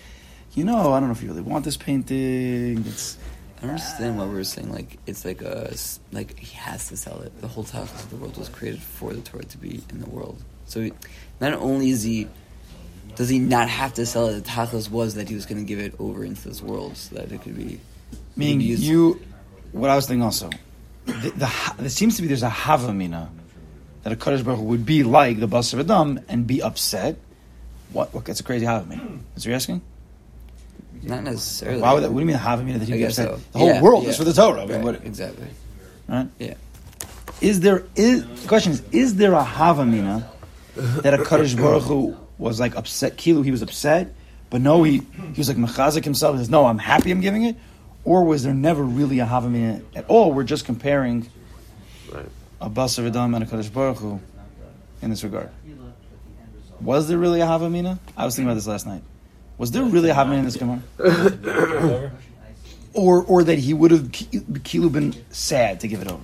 You 0.53 0.63
know, 0.63 0.93
I 0.93 0.99
don't 0.99 1.09
know 1.09 1.13
if 1.13 1.21
you 1.21 1.29
really 1.29 1.41
want 1.41 1.65
this 1.65 1.77
painting. 1.77 2.85
It's 2.85 3.17
I 3.59 3.63
don't 3.63 3.71
understand 3.71 4.17
why 4.17 4.25
we 4.25 4.35
were 4.35 4.43
saying 4.45 4.71
like 4.71 4.97
it's 5.05 5.25
like 5.25 5.41
a 5.41 5.73
like 6.13 6.39
he 6.39 6.55
has 6.55 6.87
to 6.87 6.97
sell 6.97 7.19
it. 7.21 7.41
The 7.41 7.47
whole 7.47 7.65
task 7.65 7.93
of 7.93 8.09
the 8.09 8.15
world 8.15 8.37
was 8.37 8.47
created 8.47 8.81
for 8.81 9.13
the 9.13 9.21
Torah 9.21 9.43
to 9.43 9.57
be 9.57 9.81
in 9.89 9.99
the 9.99 10.09
world. 10.09 10.41
So 10.65 10.81
he, 10.81 10.93
not 11.41 11.53
only 11.53 11.89
is 11.89 12.03
he 12.03 12.29
does 13.15 13.27
he 13.27 13.39
not 13.39 13.67
have 13.67 13.93
to 13.95 14.05
sell 14.05 14.27
it, 14.27 14.41
the 14.41 14.49
tachlis 14.49 14.89
was 14.89 15.15
that 15.15 15.27
he 15.27 15.35
was 15.35 15.45
going 15.45 15.57
to 15.57 15.65
give 15.67 15.79
it 15.79 15.93
over 15.99 16.23
into 16.23 16.47
this 16.47 16.61
world 16.61 16.95
so 16.95 17.15
that 17.15 17.31
it 17.33 17.41
could 17.41 17.57
be. 17.57 17.81
Meaning 18.37 18.61
it's- 18.61 18.79
you, 18.79 19.19
what 19.73 19.89
I 19.89 19.95
was 19.97 20.07
thinking 20.07 20.23
also, 20.23 20.49
the, 21.05 21.29
the, 21.31 21.73
there 21.79 21.89
seems 21.89 22.15
to 22.15 22.21
be 22.21 22.29
there's 22.29 22.43
a 22.43 22.49
havamina 22.49 23.29
that 24.03 24.13
a 24.13 24.15
Kaddish 24.15 24.43
Baruch 24.43 24.61
would 24.61 24.85
be 24.85 25.03
like 25.03 25.39
the 25.39 25.47
bus 25.47 25.73
of 25.73 25.81
Adam 25.81 26.21
and 26.29 26.47
be 26.47 26.61
upset. 26.61 27.17
What? 27.91 28.13
What? 28.13 28.23
That's 28.23 28.39
a 28.39 28.43
crazy 28.43 28.65
havamina. 28.65 29.19
Is 29.35 29.43
what 29.43 29.45
you're 29.45 29.55
asking? 29.55 29.81
Not 31.03 31.23
necessarily. 31.23 31.81
Why 31.81 31.93
would 31.93 32.03
that? 32.03 32.11
What 32.11 32.19
do 32.19 32.21
you 32.21 32.27
mean 32.27 32.35
a 32.35 32.39
havamina 32.39 32.79
that 32.79 32.87
he'd 32.89 32.97
guess 32.97 33.15
so. 33.15 33.39
The 33.53 33.59
whole 33.59 33.67
Yeah, 33.69 33.81
world 33.81 34.03
yeah. 34.03 34.09
is 34.09 34.17
for 34.17 34.23
the 34.25 34.33
Torah. 34.33 34.61
I 34.63 34.65
mean, 34.65 34.75
Right, 34.77 34.83
what, 34.83 35.05
exactly. 35.05 35.47
right? 36.07 36.27
Yeah. 36.39 36.55
Is 37.41 37.61
there 37.61 37.83
is 37.95 38.25
the 38.41 38.47
question 38.47 38.73
is 38.73 38.83
is 38.91 39.15
there 39.15 39.33
a 39.33 39.43
havamina 39.43 40.25
that 40.75 41.13
a 41.13 41.23
Kaddish 41.23 41.53
Baruch 41.55 41.83
Hu 41.83 42.17
was 42.37 42.59
like 42.59 42.75
upset? 42.75 43.17
Kilu, 43.17 43.43
he 43.45 43.51
was 43.51 43.61
upset, 43.61 44.13
but 44.49 44.59
no, 44.61 44.83
he 44.83 44.97
he 45.33 45.37
was 45.37 45.47
like 45.47 45.57
mechazik 45.57 46.03
himself. 46.03 46.35
He 46.35 46.39
says, 46.39 46.49
"No, 46.49 46.65
I'm 46.65 46.77
happy. 46.79 47.11
I'm 47.11 47.21
giving 47.21 47.43
it." 47.43 47.55
Or 48.03 48.23
was 48.23 48.43
there 48.43 48.53
never 48.53 48.83
really 48.83 49.19
a 49.19 49.25
havamina 49.25 49.81
at 49.95 50.05
all? 50.09 50.33
We're 50.33 50.43
just 50.43 50.65
comparing 50.65 51.29
Right. 52.11 52.25
a 52.59 52.69
Basar 52.69 53.07
Adam 53.07 53.35
and 53.35 53.43
a 53.43 53.47
Kadosh 53.47 53.71
Baruch 53.71 53.97
Hu 53.99 54.19
in 55.01 55.09
this 55.11 55.23
regard? 55.23 55.49
Was 56.81 57.07
there 57.09 57.17
really 57.17 57.41
a 57.41 57.45
Havamina? 57.45 57.99
I 58.15 58.23
was 58.25 58.35
thinking 58.35 58.47
about 58.47 58.55
this 58.55 58.67
last 58.67 58.87
night. 58.87 59.01
Was 59.59 59.69
there 59.71 59.83
really 59.83 60.09
a 60.09 60.15
Havamina 60.15 60.39
in 60.39 60.45
this 60.45 60.57
Gemara? 60.57 60.81
Or, 62.95 63.23
or 63.25 63.43
that 63.43 63.59
he 63.59 63.73
would 63.75 63.91
have 63.91 64.11
ki- 64.11 64.25
Kilu 64.63 64.91
been 64.91 65.13
sad 65.29 65.79
to 65.81 65.87
give 65.87 66.01
it 66.01 66.07
over? 66.07 66.23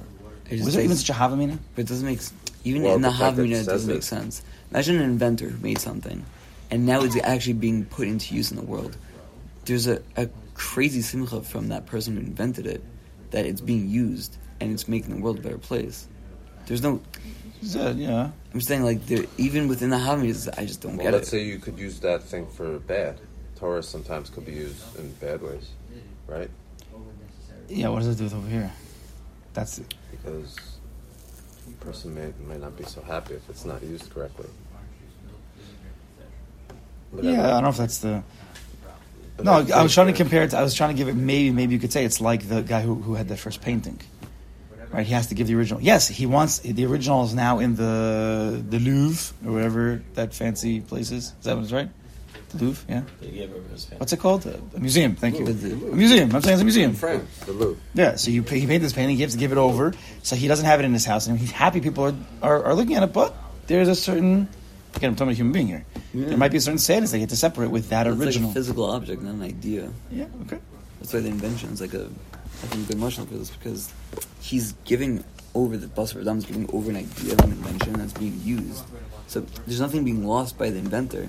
It 0.49 0.61
Was 0.63 0.73
there 0.73 0.83
even 0.83 0.97
such 0.97 1.11
a 1.11 1.13
Havamina? 1.13 1.59
But 1.75 1.81
it 1.83 1.87
doesn't 1.87 2.05
make 2.07 2.17
s- 2.17 2.33
even 2.63 2.81
Well, 2.81 2.95
in 2.95 3.01
the 3.01 3.11
the 3.11 3.15
fact 3.15 3.35
that 3.35 3.43
it 3.43 3.49
Havmina 3.49 3.51
it 3.51 3.55
says 3.57 3.65
doesn't 3.67 3.89
it. 3.91 3.93
make 3.93 4.03
sense. 4.03 4.41
Imagine 4.71 4.95
an 4.97 5.03
inventor 5.03 5.47
who 5.49 5.61
made 5.63 5.77
something, 5.77 6.25
and 6.71 6.85
now 6.87 7.01
it's 7.03 7.15
actually 7.23 7.53
being 7.53 7.85
put 7.85 8.07
into 8.07 8.33
use 8.33 8.49
in 8.49 8.57
the 8.57 8.63
world. 8.63 8.97
There's 9.65 9.85
a, 9.85 10.01
a 10.17 10.27
crazy 10.55 11.01
simcha 11.01 11.41
from 11.43 11.67
that 11.69 11.85
person 11.85 12.15
who 12.15 12.21
invented 12.21 12.65
it 12.65 12.83
that 13.29 13.45
it's 13.45 13.61
being 13.61 13.87
used 13.87 14.35
and 14.59 14.71
it's 14.73 14.87
making 14.87 15.15
the 15.15 15.21
world 15.21 15.37
a 15.37 15.41
better 15.41 15.59
place. 15.59 16.07
There's 16.65 16.81
no. 16.81 16.99
Said, 17.61 17.97
yeah. 17.97 18.31
I'm 18.55 18.61
saying 18.61 18.83
like 18.83 19.05
there, 19.05 19.25
even 19.37 19.67
within 19.67 19.91
the 19.91 19.97
Havmina, 19.97 20.57
I 20.57 20.65
just 20.65 20.81
don't 20.81 20.97
Well, 20.97 21.05
get 21.05 21.13
let's 21.13 21.27
it. 21.27 21.31
say 21.31 21.43
you 21.43 21.59
could 21.59 21.77
use 21.77 21.99
that 21.99 22.23
thing 22.23 22.47
for 22.47 22.79
bad. 22.79 23.19
Torah 23.55 23.83
sometimes 23.83 24.29
could 24.29 24.45
be 24.45 24.53
used 24.53 24.99
in 24.99 25.11
bad 25.13 25.41
ways, 25.41 25.69
right? 26.27 26.49
Yeah, 27.67 27.89
what 27.89 27.99
does 27.99 28.09
it 28.09 28.17
do 28.17 28.25
with 28.25 28.33
over 28.33 28.47
here? 28.47 28.71
That's 29.53 29.79
it. 29.79 29.93
Because 30.11 30.57
a 31.67 31.85
person 31.85 32.13
may, 32.13 32.33
may 32.47 32.57
not 32.57 32.77
be 32.77 32.83
so 32.83 33.01
happy 33.01 33.33
if 33.35 33.49
it's 33.49 33.65
not 33.65 33.81
used 33.81 34.13
correctly. 34.13 34.49
Yeah, 37.21 37.47
I 37.47 37.49
don't 37.51 37.63
know 37.63 37.69
if 37.69 37.77
that's 37.77 37.99
the. 37.99 38.23
No, 39.41 39.65
I 39.73 39.83
was 39.83 39.93
trying 39.93 40.07
to 40.07 40.13
compare 40.13 40.43
it. 40.43 40.51
To, 40.51 40.57
I 40.57 40.61
was 40.61 40.73
trying 40.73 40.95
to 40.95 40.97
give 40.97 41.07
it. 41.07 41.15
Maybe, 41.15 41.51
maybe 41.51 41.73
you 41.73 41.79
could 41.79 41.91
say 41.91 42.05
it's 42.05 42.21
like 42.21 42.47
the 42.47 42.61
guy 42.61 42.81
who, 42.81 42.95
who 42.95 43.15
had 43.15 43.27
the 43.27 43.37
first 43.37 43.61
painting, 43.61 43.99
right? 44.91 45.05
He 45.05 45.13
has 45.13 45.27
to 45.27 45.35
give 45.35 45.47
the 45.47 45.55
original. 45.55 45.81
Yes, 45.81 46.07
he 46.07 46.25
wants 46.25 46.59
the 46.59 46.85
original 46.85 47.23
is 47.23 47.33
now 47.33 47.59
in 47.59 47.75
the 47.75 48.63
the 48.69 48.79
Louvre 48.79 49.35
or 49.45 49.53
whatever 49.53 50.01
that 50.13 50.33
fancy 50.33 50.81
place 50.81 51.11
is. 51.11 51.33
Is 51.39 51.43
that 51.43 51.55
what 51.55 51.63
it's 51.63 51.73
right? 51.73 51.89
Louvre, 52.55 52.85
yeah. 52.89 53.03
They 53.21 53.29
gave 53.31 53.53
over 53.53 53.67
his 53.69 53.85
family. 53.85 53.99
What's 53.99 54.13
it 54.13 54.19
called? 54.19 54.45
A, 54.45 54.59
a 54.75 54.79
museum. 54.79 55.15
Thank 55.15 55.39
you. 55.39 55.45
Louvre. 55.45 55.91
A 55.91 55.95
museum. 55.95 56.35
I'm 56.35 56.41
saying 56.41 56.53
it's 56.53 56.61
a 56.61 56.65
museum. 56.65 56.93
France, 56.93 57.39
the 57.45 57.51
Louvre. 57.53 57.81
Yeah. 57.93 58.15
So 58.15 58.31
you 58.31 58.43
pay, 58.43 58.59
he 58.59 58.67
painted 58.67 58.83
this 58.83 58.93
painting. 58.93 59.15
He 59.17 59.21
has 59.23 59.33
to 59.33 59.37
give 59.37 59.51
it 59.51 59.57
over. 59.57 59.93
So 60.23 60.35
he 60.35 60.47
doesn't 60.47 60.65
have 60.65 60.79
it 60.79 60.85
in 60.85 60.93
his 60.93 61.05
house, 61.05 61.27
and 61.27 61.37
he's 61.39 61.51
happy 61.51 61.81
people 61.81 62.05
are, 62.05 62.15
are, 62.41 62.63
are 62.65 62.73
looking 62.75 62.95
at 62.95 63.03
it. 63.03 63.13
But 63.13 63.35
there's 63.67 63.87
a 63.87 63.95
certain. 63.95 64.47
Again, 64.95 65.09
I'm 65.09 65.15
talking 65.15 65.27
about 65.27 65.31
a 65.33 65.35
human 65.35 65.51
being 65.53 65.67
here. 65.67 65.85
There 66.13 66.37
might 66.37 66.51
be 66.51 66.57
a 66.57 66.61
certain 66.61 66.77
sadness 66.77 67.11
they 67.11 67.19
get 67.19 67.27
to 67.29 67.35
separate 67.35 67.69
with 67.69 67.89
that 67.89 68.07
It's 68.07 68.15
like 68.17 68.27
original. 68.27 68.51
a 68.51 68.53
physical 68.53 68.85
object, 68.85 69.21
not 69.21 69.33
an 69.33 69.41
idea. 69.43 69.91
yeah. 70.09 70.25
Okay. 70.43 70.57
That's 71.01 71.13
why 71.13 71.19
the 71.19 71.27
invention 71.27 71.71
is 71.71 71.81
like 71.81 71.93
a, 71.93 72.05
I 72.05 72.67
think, 72.67 72.87
good 72.87 72.95
mashal 72.97 73.27
for 73.27 73.33
this 73.33 73.49
because 73.49 73.91
he's 74.39 74.71
giving 74.85 75.21
over 75.53 75.75
the 75.75 75.87
bus 75.87 76.13
for 76.13 76.21
Adam 76.21 76.37
is 76.37 76.45
giving 76.45 76.69
over 76.73 76.89
an 76.89 76.95
idea 76.95 77.33
of 77.33 77.39
an 77.41 77.51
invention 77.51 77.93
that's 77.93 78.13
being 78.13 78.39
used. 78.43 78.83
So 79.27 79.41
there's 79.67 79.81
nothing 79.81 80.05
being 80.05 80.25
lost 80.25 80.57
by 80.57 80.69
the 80.69 80.77
inventor. 80.79 81.27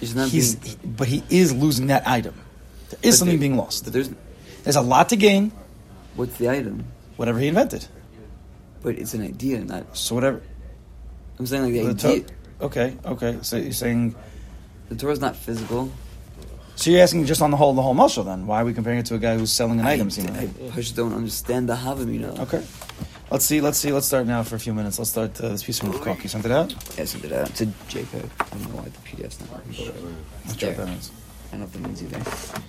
It's 0.00 0.14
not 0.14 0.28
He's, 0.28 0.54
being. 0.56 0.76
he- 0.82 0.86
but 0.88 1.08
he 1.08 1.22
is 1.30 1.52
losing 1.54 1.88
that 1.88 2.06
item. 2.06 2.34
There 2.90 2.98
is 3.02 3.18
something 3.18 3.36
there- 3.36 3.40
being 3.48 3.56
lost. 3.56 3.84
There's 3.92 4.10
There's 4.64 4.76
a 4.76 4.80
lot 4.82 5.08
to 5.10 5.16
gain. 5.16 5.52
what's 6.16 6.36
the 6.38 6.48
item? 6.50 6.84
Whatever 7.16 7.38
he 7.38 7.48
invented. 7.48 7.86
But 8.82 8.98
it's 8.98 9.12
an 9.14 9.22
idea, 9.22 9.60
not. 9.64 9.96
So 9.96 10.14
whatever. 10.14 10.40
I'm 11.38 11.46
saying 11.46 11.64
like 11.64 11.72
the 11.74 11.82
The 11.94 12.08
idea. 12.08 12.20
to- 12.24 12.64
okay. 12.66 12.96
Okay. 13.04 13.38
So 13.42 13.56
you're 13.56 13.72
saying. 13.72 14.14
the 14.88 14.96
Torah's 14.96 15.20
not 15.20 15.36
physical. 15.36 15.90
So 16.76 16.90
you're 16.90 17.02
asking 17.02 17.26
just 17.26 17.42
on 17.42 17.50
the 17.50 17.56
whole 17.58 17.74
the 17.74 17.82
whole 17.82 17.94
mashal 17.94 18.24
then? 18.24 18.46
Why 18.46 18.62
are 18.62 18.64
we 18.64 18.72
comparing 18.72 18.98
it 19.00 19.06
to 19.06 19.14
a 19.14 19.18
guy 19.18 19.36
who's 19.36 19.52
selling 19.52 19.80
an 19.80 19.86
I, 19.86 19.92
item? 19.92 20.06
I, 20.06 20.10
seemingly? 20.10 20.50
just 20.74 20.96
don't 20.96 21.12
understand 21.12 21.68
the 21.68 21.74
Havamina. 21.76 22.12
You 22.14 22.18
know? 22.20 22.34
Okay. 22.40 22.62
Let's 23.30 23.44
see. 23.44 23.60
Let's 23.60 23.78
see. 23.78 23.92
Let's 23.92 24.06
start 24.06 24.26
now 24.26 24.42
for 24.42 24.56
a 24.56 24.58
few 24.58 24.74
minutes. 24.74 24.98
Let's 24.98 25.10
start 25.10 25.40
uh, 25.40 25.50
this 25.50 25.62
piece 25.62 25.78
from 25.78 25.92
Kook. 25.92 26.22
You 26.22 26.28
sent 26.28 26.44
it 26.44 26.50
out. 26.50 26.72
Yeah, 26.96 27.02
I 27.02 27.04
sent 27.04 27.24
it 27.24 27.32
out. 27.32 27.48
It's 27.50 27.60
a 27.60 27.66
JPEG. 27.66 28.28
I 28.40 28.44
don't 28.50 28.62
know 28.70 28.76
why 28.80 28.84
the 28.84 28.90
PDF's 29.06 29.38
not 29.40 29.50
working. 29.50 29.72
but. 29.86 29.94
It's 29.94 30.46
Let's 30.46 30.56
check 30.56 30.76
there. 30.76 30.86
that 30.86 30.90
means. 30.90 31.12
I 31.48 31.50
don't 31.52 31.60
know 31.60 31.66
if 31.66 31.72
that 31.72 31.82
means 31.82 32.02
either. 32.02 32.62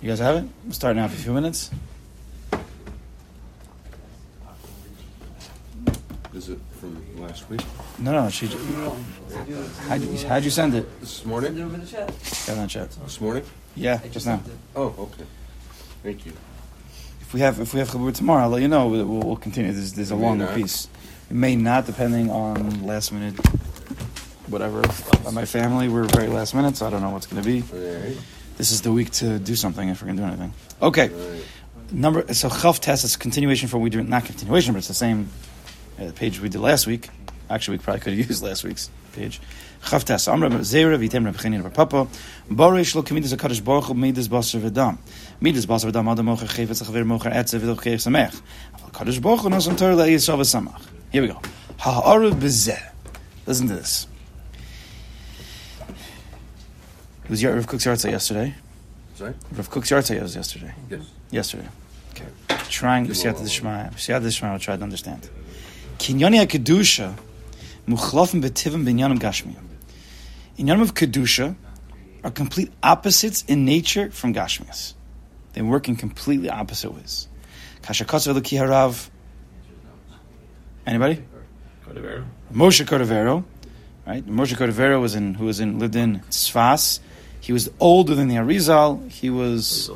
You 0.00 0.08
guys 0.10 0.18
have 0.20 0.36
it? 0.44 0.48
We'll 0.64 0.72
start 0.72 0.94
now 0.96 1.08
for 1.08 1.14
a 1.14 1.18
few 1.18 1.32
minutes. 1.32 1.70
Is 6.34 6.48
it 6.48 6.58
from 6.80 7.20
last 7.20 7.48
week? 7.50 7.60
No, 7.98 8.12
no. 8.12 8.30
She. 8.30 8.46
How'd 9.88 10.00
you, 10.02 10.18
how'd 10.28 10.44
you 10.44 10.50
send 10.50 10.74
it? 10.74 11.00
This 11.00 11.24
morning? 11.26 11.56
Got 11.58 12.58
on 12.58 12.68
chat. 12.68 12.90
This 12.92 13.20
morning? 13.20 13.44
Yeah, 13.76 14.00
just 14.10 14.26
now. 14.26 14.40
Oh, 14.76 14.94
okay. 14.98 15.24
Thank 16.02 16.26
you. 16.26 16.32
If 17.32 17.36
we 17.36 17.40
have 17.40 17.60
if 17.60 17.72
we 17.72 17.80
have 17.80 17.88
Chabur 17.88 18.14
tomorrow, 18.14 18.42
I'll 18.42 18.50
let 18.50 18.60
you 18.60 18.68
know. 18.68 18.88
We'll, 18.88 19.06
we'll 19.06 19.36
continue. 19.36 19.72
There's, 19.72 19.94
there's 19.94 20.10
a 20.10 20.16
longer 20.16 20.44
not. 20.44 20.54
piece. 20.54 20.86
It 21.30 21.34
may 21.34 21.56
not, 21.56 21.86
depending 21.86 22.30
on 22.30 22.84
last 22.84 23.10
minute, 23.10 23.34
whatever. 24.48 24.82
By 25.24 25.30
my 25.30 25.46
family, 25.46 25.88
we're 25.88 26.04
very 26.04 26.28
last 26.28 26.54
minute, 26.54 26.76
so 26.76 26.86
I 26.86 26.90
don't 26.90 27.00
know 27.00 27.08
what's 27.08 27.24
going 27.24 27.42
to 27.42 27.48
be. 27.48 27.62
Right. 27.62 28.18
This 28.58 28.70
is 28.70 28.82
the 28.82 28.92
week 28.92 29.12
to 29.12 29.38
do 29.38 29.56
something 29.56 29.88
if 29.88 30.02
we're 30.02 30.08
going 30.08 30.18
to 30.18 30.22
do 30.24 30.28
anything. 30.28 30.52
Okay, 30.82 31.08
right. 31.08 31.44
number. 31.90 32.34
So 32.34 32.50
Chav 32.50 32.80
test 32.80 33.02
is 33.02 33.16
continuation 33.16 33.66
from 33.70 33.80
what 33.80 33.84
we 33.84 33.88
do. 33.88 34.02
Not 34.02 34.26
continuation, 34.26 34.74
but 34.74 34.80
it's 34.80 34.88
the 34.88 34.92
same 34.92 35.30
uh, 35.98 36.12
page 36.14 36.38
we 36.38 36.50
did 36.50 36.60
last 36.60 36.86
week. 36.86 37.08
Actually, 37.52 37.76
we 37.76 37.84
probably 37.84 38.00
could 38.00 38.16
have 38.16 38.28
used 38.30 38.42
last 38.42 38.64
week's 38.64 38.88
page. 39.12 39.38
Chav 39.82 40.04
test. 40.04 40.26
Zera 40.26 40.96
v'tem 40.96 41.26
Reb 41.26 41.36
Chini 41.36 41.58
Reb 41.58 41.74
Papa. 41.74 42.08
Borish 42.50 42.94
lo 42.94 43.02
kemidas 43.02 43.36
hakadosh 43.36 43.62
baruch 43.62 43.84
hu 43.84 43.94
midas 43.94 44.26
basar 44.26 44.60
v'dam. 44.60 44.96
Midas 45.38 45.66
basar 45.66 45.92
v'dam 45.92 46.10
adam 46.10 46.26
mocher 46.26 46.48
chayvetz 46.48 46.82
chaver 46.82 47.04
mocher 47.04 47.30
etze 47.30 47.60
v'doch 47.60 47.82
keich 47.82 48.00
samech. 48.00 48.40
Aval 48.74 48.90
kadosh 48.90 49.20
baruch 49.20 49.40
hu 49.40 49.50
nosam 49.50 49.76
torah 49.76 49.96
la'yisrael 49.96 50.38
v'samach. 50.38 50.80
Here 51.10 51.20
we 51.20 51.28
go. 51.28 51.42
Ha'aru 51.76 52.30
b'zeh. 52.30 52.82
Listen 53.46 53.68
to 53.68 53.74
this. 53.74 54.06
It 57.24 57.30
was 57.30 57.44
Rav 57.44 57.66
Kook's 57.66 57.84
Yartzah 57.84 58.10
yesterday. 58.10 58.54
Sorry? 59.16 59.34
Rav 59.52 59.70
Kook's 59.70 59.90
Yartzah 59.90 60.22
was 60.22 60.34
yesterday. 60.34 60.72
Yes. 60.88 61.00
Yesterday. 61.30 61.68
Okay. 62.12 62.26
Trying 62.70 63.06
Siyat 63.08 63.34
Dishmaya. 63.34 63.92
Siyat 63.92 64.22
Dishmaya 64.22 64.52
will 64.52 64.58
try 64.58 64.76
to 64.76 64.82
understand. 64.82 65.28
Kinyani 65.98 66.46
HaKedusha 66.46 67.14
muchlafim 67.86 68.42
betivim 68.42 68.84
binyanim 68.86 69.18
gashmiyim. 69.18 69.64
Inyanim 70.58 70.82
of 70.82 70.94
Kedusha 70.94 71.56
are 72.22 72.30
complete 72.30 72.70
opposites 72.82 73.44
in 73.48 73.64
nature 73.64 74.10
from 74.10 74.34
Gashmias. 74.34 74.94
They 75.54 75.62
work 75.62 75.88
in 75.88 75.96
completely 75.96 76.50
opposite 76.50 76.92
ways. 76.92 77.28
Kashakatsu 77.82 78.34
Eloki 78.34 78.58
Harav. 78.58 79.08
Anybody? 80.86 81.24
Cordovero. 81.86 82.24
Moshe 82.52 82.84
Cordovero, 82.86 83.44
right? 84.06 84.24
Moshe 84.26 84.54
Cordovero 84.54 85.00
was 85.00 85.14
in 85.14 85.34
who 85.34 85.46
was 85.46 85.60
in 85.60 85.78
lived 85.78 85.96
in 85.96 86.20
Sfas. 86.30 87.00
He 87.40 87.52
was 87.52 87.70
older 87.80 88.14
than 88.14 88.28
the 88.28 88.36
Arizal. 88.36 89.10
He 89.10 89.30
was 89.30 89.90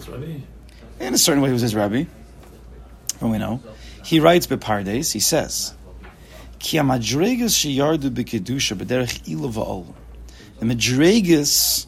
in 0.98 1.14
a 1.14 1.18
certain 1.18 1.42
way, 1.42 1.50
he 1.50 1.52
was 1.52 1.62
his 1.62 1.74
rabbi. 1.74 2.04
From 3.18 3.30
we 3.30 3.38
know, 3.38 3.60
he 4.04 4.20
writes 4.20 4.46
Bepardes. 4.46 5.12
He 5.12 5.20
says, 5.20 5.74
"Ki 6.66 6.78
b'derech. 6.78 7.94
The 10.58 10.66
madregas 10.66 11.86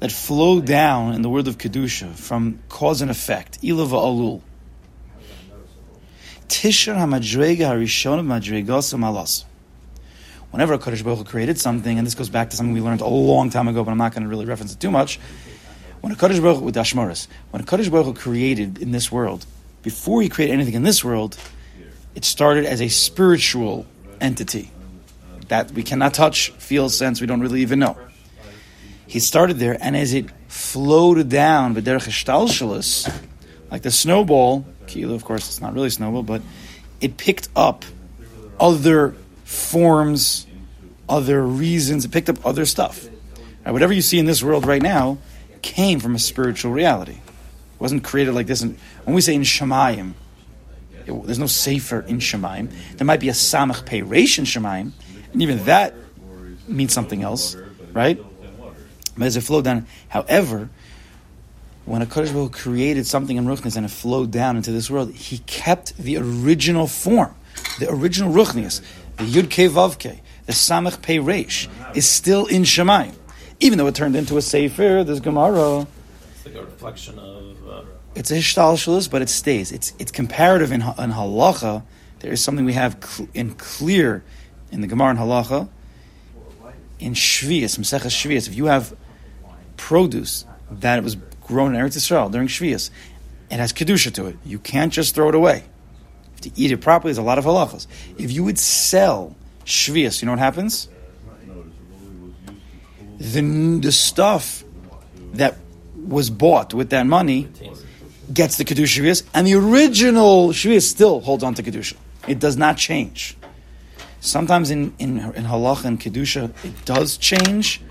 that 0.00 0.10
flow 0.10 0.60
down 0.62 1.12
in 1.12 1.20
the 1.20 1.28
word 1.28 1.46
of 1.46 1.58
kedusha 1.58 2.14
from 2.14 2.58
cause 2.70 3.02
and 3.02 3.10
effect, 3.10 3.58
ilu 3.62 3.84
va'olul. 3.86 4.40
Tishar 6.48 6.96
hamadrega 6.96 7.66
harishon 7.68 8.18
of 8.20 8.24
madregas 8.24 8.94
malas. 8.94 9.44
Whenever 10.50 10.72
a 10.72 10.78
Kaddish 10.78 11.02
Baruch 11.02 11.18
Hu 11.18 11.24
created 11.24 11.60
something, 11.60 11.98
and 11.98 12.06
this 12.06 12.14
goes 12.14 12.30
back 12.30 12.48
to 12.48 12.56
something 12.56 12.72
we 12.72 12.80
learned 12.80 13.02
a 13.02 13.06
long 13.06 13.50
time 13.50 13.68
ago, 13.68 13.84
but 13.84 13.90
I'm 13.90 13.98
not 13.98 14.14
going 14.14 14.22
to 14.22 14.28
really 14.30 14.46
reference 14.46 14.72
it 14.72 14.80
too 14.80 14.90
much. 14.90 15.20
When 16.00 16.14
a 16.14 16.16
Kaddish 16.16 16.40
Baruch 16.40 16.60
Hu, 16.60 16.64
with 16.64 16.76
Ashmaris, 16.76 17.26
when 17.50 17.62
a 17.62 17.66
Kaddish 17.66 17.90
Baruch 17.90 18.06
Hu 18.06 18.14
created 18.14 18.78
in 18.78 18.90
this 18.90 19.12
world, 19.12 19.44
before 19.82 20.22
he 20.22 20.30
created 20.30 20.54
anything 20.54 20.72
in 20.72 20.82
this 20.82 21.04
world, 21.04 21.36
it 22.14 22.24
started 22.24 22.64
as 22.64 22.80
a 22.80 22.88
spiritual 22.88 23.84
entity 24.20 24.70
that 25.48 25.70
we 25.72 25.82
cannot 25.82 26.14
touch, 26.14 26.50
feel, 26.52 26.88
sense, 26.88 27.20
we 27.20 27.26
don't 27.26 27.40
really 27.40 27.62
even 27.62 27.78
know. 27.78 27.96
He 29.06 29.20
started 29.20 29.58
there, 29.58 29.76
and 29.80 29.96
as 29.96 30.14
it 30.14 30.26
flowed 30.48 31.28
down, 31.28 31.74
like 31.74 31.84
the 31.84 33.90
snowball, 33.90 34.66
kilo, 34.86 35.14
of 35.14 35.24
course, 35.24 35.48
it's 35.48 35.60
not 35.60 35.74
really 35.74 35.90
snowball, 35.90 36.22
but 36.22 36.42
it 37.00 37.16
picked 37.16 37.48
up 37.54 37.84
other 38.58 39.14
forms, 39.44 40.46
other 41.08 41.42
reasons, 41.42 42.04
it 42.04 42.10
picked 42.10 42.28
up 42.28 42.44
other 42.46 42.64
stuff. 42.64 43.06
Now, 43.64 43.72
whatever 43.72 43.92
you 43.92 44.02
see 44.02 44.18
in 44.18 44.26
this 44.26 44.42
world 44.42 44.66
right 44.66 44.82
now 44.82 45.18
came 45.62 46.00
from 46.00 46.14
a 46.14 46.18
spiritual 46.18 46.72
reality. 46.72 47.12
It 47.12 47.80
wasn't 47.80 48.04
created 48.04 48.34
like 48.34 48.46
this. 48.46 48.62
In, 48.62 48.76
when 49.04 49.14
we 49.14 49.20
say 49.20 49.34
in 49.34 49.42
Shemayim, 49.42 50.14
there's 51.06 51.38
no 51.38 51.46
safer 51.46 52.00
in 52.00 52.18
Shemayim. 52.18 52.70
There 52.96 53.06
might 53.06 53.20
be 53.20 53.28
a 53.28 53.32
Samach 53.32 53.84
Peiresh 53.84 54.38
in 54.38 54.44
Shemayim, 54.44 54.92
and 55.32 55.42
even 55.42 55.64
that 55.64 55.94
means 56.66 56.92
something 56.92 57.22
else, 57.22 57.56
right? 57.92 58.20
But 59.16 59.26
as 59.26 59.36
it 59.36 59.42
flowed 59.42 59.64
down, 59.64 59.86
however, 60.08 60.70
when 61.84 62.02
a 62.02 62.06
Kodesh 62.06 62.32
Baruch 62.32 62.52
created 62.52 63.06
something 63.06 63.36
in 63.36 63.44
Ruchnis 63.44 63.76
and 63.76 63.84
it 63.84 63.90
flowed 63.90 64.30
down 64.30 64.56
into 64.56 64.72
this 64.72 64.90
world, 64.90 65.12
he 65.12 65.38
kept 65.38 65.96
the 65.98 66.16
original 66.16 66.86
form. 66.86 67.34
the 67.78 67.90
original 67.90 68.32
Ruchnius, 68.32 68.80
the 69.18 69.24
Yud 69.24 69.46
Ke 69.46 69.70
Vav 69.70 69.98
the 70.46 70.52
Samach 70.52 71.02
Pei 71.02 71.18
Reish, 71.18 71.68
is 71.94 72.08
still 72.08 72.46
in 72.46 72.62
Shemayim. 72.62 73.14
Even 73.60 73.78
though 73.78 73.86
it 73.86 73.94
turned 73.94 74.16
into 74.16 74.36
a 74.36 74.42
Sefer, 74.42 75.04
this 75.04 75.20
Gemara, 75.20 75.86
It's 76.34 76.46
like 76.46 76.54
a 76.54 76.64
reflection 76.64 77.18
of. 77.18 77.53
It's 78.14 78.30
a 78.30 78.34
Hishtalshalis, 78.34 79.10
but 79.10 79.22
it 79.22 79.28
stays. 79.28 79.72
It's, 79.72 79.92
it's 79.98 80.12
comparative 80.12 80.70
in, 80.70 80.82
in 80.82 81.12
Halacha. 81.12 81.82
There 82.20 82.32
is 82.32 82.42
something 82.42 82.64
we 82.64 82.74
have 82.74 82.96
cl- 83.04 83.28
in 83.34 83.54
clear 83.54 84.22
in 84.70 84.80
the 84.80 84.86
Gemara 84.86 85.10
in 85.10 85.16
Halacha. 85.16 85.68
In 87.00 87.14
Shvias, 87.14 87.78
Maseches 87.78 88.12
Shvias, 88.12 88.48
if 88.48 88.54
you 88.54 88.66
have 88.66 88.96
produce 89.76 90.44
that 90.70 91.02
was 91.02 91.16
grown 91.42 91.74
in 91.74 91.80
Eretz 91.80 91.96
Yisrael 91.96 92.30
during 92.30 92.48
Shvias, 92.48 92.90
it 93.50 93.56
has 93.56 93.72
Kedusha 93.72 94.12
to 94.14 94.26
it. 94.26 94.36
You 94.44 94.58
can't 94.58 94.92
just 94.92 95.14
throw 95.14 95.28
it 95.28 95.34
away. 95.34 95.64
To 96.42 96.50
eat 96.56 96.70
it 96.70 96.78
properly, 96.78 97.10
there's 97.10 97.18
a 97.18 97.22
lot 97.22 97.38
of 97.38 97.44
halachas. 97.44 97.86
If 98.16 98.30
you 98.30 98.44
would 98.44 98.58
sell 98.58 99.34
Shvias, 99.64 100.22
you 100.22 100.26
know 100.26 100.32
what 100.32 100.38
happens? 100.38 100.88
The, 103.18 103.78
the 103.80 103.92
stuff 103.92 104.64
that 105.34 105.56
was 105.96 106.30
bought 106.30 106.74
with 106.74 106.90
that 106.90 107.06
money 107.06 107.48
gets 108.32 108.56
the 108.56 108.64
Kedusha 108.64 109.02
Shvias, 109.02 109.22
and 109.34 109.46
the 109.46 109.54
original 109.54 110.48
Shvias 110.50 110.82
still 110.82 111.20
holds 111.20 111.44
on 111.44 111.54
to 111.54 111.62
Kedusha. 111.62 111.96
It 112.26 112.38
does 112.38 112.56
not 112.56 112.76
change. 112.76 113.36
Sometimes 114.20 114.70
in, 114.70 114.94
in, 114.98 115.18
in 115.18 115.44
halacha 115.44 115.84
and 115.84 116.00
Kedusha, 116.00 116.50
it 116.64 116.84
does 116.84 117.18
change. 117.18 117.82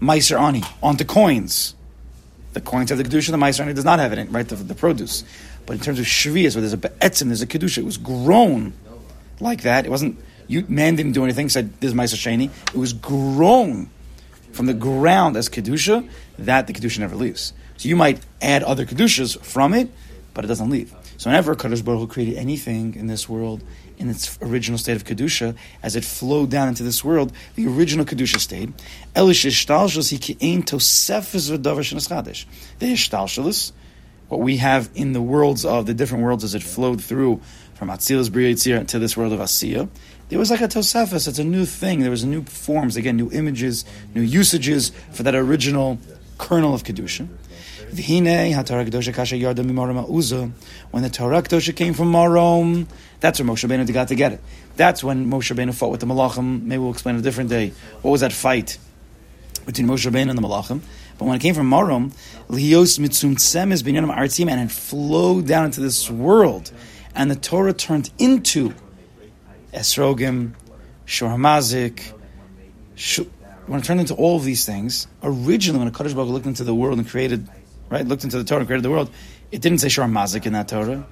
Meiser 0.00 0.38
Ani, 0.38 0.62
onto 0.82 1.04
coins. 1.04 1.74
The 2.52 2.60
coins 2.60 2.90
have 2.90 2.98
the 2.98 3.04
Kedusha, 3.04 3.30
the 3.30 3.36
Meiser 3.36 3.60
Ani 3.60 3.72
does 3.72 3.84
not 3.84 3.98
have 3.98 4.12
it, 4.12 4.18
in, 4.18 4.32
right? 4.32 4.46
The, 4.46 4.56
the 4.56 4.74
produce. 4.74 5.24
But 5.66 5.76
in 5.76 5.82
terms 5.82 5.98
of 5.98 6.04
Shvias, 6.04 6.54
where 6.54 6.60
there's 6.60 6.72
a 6.72 6.78
Be'etzim, 6.78 7.28
there's 7.28 7.42
a 7.42 7.46
Kedusha, 7.46 7.78
it 7.78 7.84
was 7.84 7.96
grown 7.96 8.72
like 9.40 9.62
that. 9.62 9.86
It 9.86 9.90
wasn't, 9.90 10.18
you, 10.48 10.64
man 10.68 10.96
didn't 10.96 11.12
do 11.12 11.24
anything, 11.24 11.48
said, 11.48 11.80
this 11.80 11.92
is 11.92 11.94
Meiser 11.94 12.16
Sheni. 12.16 12.50
It 12.74 12.78
was 12.78 12.92
grown 12.92 13.90
from 14.52 14.66
the 14.66 14.74
ground 14.74 15.36
as 15.36 15.48
Kedusha, 15.48 16.08
that 16.38 16.66
the 16.66 16.72
Kedusha 16.72 16.98
never 16.98 17.16
leaves. 17.16 17.52
So 17.80 17.88
you 17.88 17.96
might 17.96 18.20
add 18.42 18.62
other 18.62 18.84
Kedushas 18.84 19.42
from 19.42 19.72
it, 19.72 19.88
but 20.34 20.44
it 20.44 20.48
doesn't 20.48 20.68
leave. 20.68 20.94
So 21.16 21.30
whenever 21.30 21.56
Kadosh 21.56 21.82
Baruch 21.82 22.00
Hu 22.00 22.06
created 22.08 22.36
anything 22.36 22.94
in 22.94 23.06
this 23.06 23.26
world 23.26 23.62
in 23.96 24.10
its 24.10 24.38
original 24.42 24.76
state 24.76 24.96
of 24.96 25.04
Kedusha, 25.04 25.56
as 25.82 25.96
it 25.96 26.04
flowed 26.04 26.50
down 26.50 26.68
into 26.68 26.82
this 26.82 27.02
world, 27.02 27.32
the 27.54 27.66
original 27.66 28.04
Kedusha 28.04 28.38
stayed. 28.38 28.74
Elish 29.16 29.46
ishtalshus 29.46 30.12
hikein 30.12 30.62
tosefes 30.62 31.50
v'davar 31.50 31.80
shenaschadish. 31.80 32.44
The 32.80 32.92
ishtalshus, 32.92 33.72
what 34.28 34.40
we 34.40 34.58
have 34.58 34.90
in 34.94 35.14
the 35.14 35.22
worlds 35.22 35.64
of 35.64 35.86
the 35.86 35.94
different 35.94 36.22
worlds 36.22 36.44
as 36.44 36.54
it 36.54 36.62
flowed 36.62 37.02
through 37.02 37.40
from 37.72 37.88
Atzilus 37.88 38.30
Bria 38.30 38.52
Yitzir 38.52 38.86
to 38.88 38.98
this 38.98 39.16
world 39.16 39.32
of 39.32 39.40
Asiya, 39.40 39.88
there 40.28 40.38
was 40.38 40.50
like 40.50 40.60
a 40.60 40.68
tosefes, 40.68 41.26
it's 41.26 41.38
a 41.38 41.44
new 41.44 41.64
thing. 41.64 42.00
There 42.00 42.10
was 42.10 42.26
new 42.26 42.42
forms, 42.44 42.96
again, 42.96 43.16
new 43.16 43.30
images, 43.30 43.86
new 44.14 44.20
usages 44.20 44.92
for 45.12 45.22
that 45.22 45.34
original 45.34 45.98
kernel 46.36 46.74
of 46.74 46.84
Kedusha. 46.84 47.26
When 47.92 48.24
the 48.24 48.62
Torah 48.62 48.84
Kedosha 51.42 51.74
came 51.74 51.92
from 51.92 52.12
Marom, 52.12 52.86
that's 53.18 53.40
where 53.40 53.48
Moshe 53.48 53.68
Rabbeinu 53.68 53.92
got 53.92 54.08
to 54.08 54.14
get 54.14 54.32
it. 54.32 54.40
That's 54.76 55.02
when 55.02 55.28
Moshe 55.28 55.52
Rabbeinu 55.52 55.74
fought 55.74 55.90
with 55.90 55.98
the 55.98 56.06
Malachim. 56.06 56.62
Maybe 56.62 56.78
we'll 56.78 56.92
explain 56.92 57.16
a 57.16 57.20
different 57.20 57.50
day. 57.50 57.72
What 58.02 58.12
was 58.12 58.20
that 58.20 58.32
fight 58.32 58.78
between 59.66 59.88
Moshe 59.88 60.08
Rabbeinu 60.08 60.30
and 60.30 60.38
the 60.38 60.42
Malachim? 60.42 60.82
But 61.18 61.24
when 61.24 61.34
it 61.36 61.40
came 61.40 61.54
from 61.54 61.68
Marom, 61.68 62.12
lios 62.48 63.00
mitzum 63.00 63.34
tsemes 63.34 63.82
binyanim 63.82 64.14
artzim, 64.16 64.48
and 64.48 64.60
it 64.60 64.72
flowed 64.72 65.48
down 65.48 65.64
into 65.64 65.80
this 65.80 66.08
world, 66.08 66.70
and 67.16 67.28
the 67.28 67.36
Torah 67.36 67.72
turned 67.72 68.10
into 68.18 68.72
Esrogim, 69.74 70.54
Shor 71.06 71.30
Hamazik, 71.30 72.12
Sh- 72.94 73.20
when 73.66 73.80
it 73.80 73.84
turned 73.84 74.00
into 74.00 74.14
all 74.14 74.36
of 74.36 74.44
these 74.44 74.64
things, 74.64 75.06
originally 75.22 75.78
when 75.78 75.88
a 75.88 75.90
Kaddish 75.90 76.12
Baruch 76.12 76.30
looked 76.30 76.46
into 76.46 76.64
the 76.64 76.74
world 76.74 76.98
and 76.98 77.08
created, 77.08 77.48
right, 77.90 78.06
looked 78.06 78.24
into 78.24 78.38
the 78.38 78.44
Torah 78.44 78.60
and 78.60 78.68
created 78.68 78.84
the 78.84 78.90
world, 78.90 79.10
it 79.50 79.60
didn't 79.60 79.78
say 79.78 79.88
Shor 79.88 80.06
Mazik 80.06 80.46
in 80.46 80.52
that 80.54 80.68
Torah. 80.68 81.06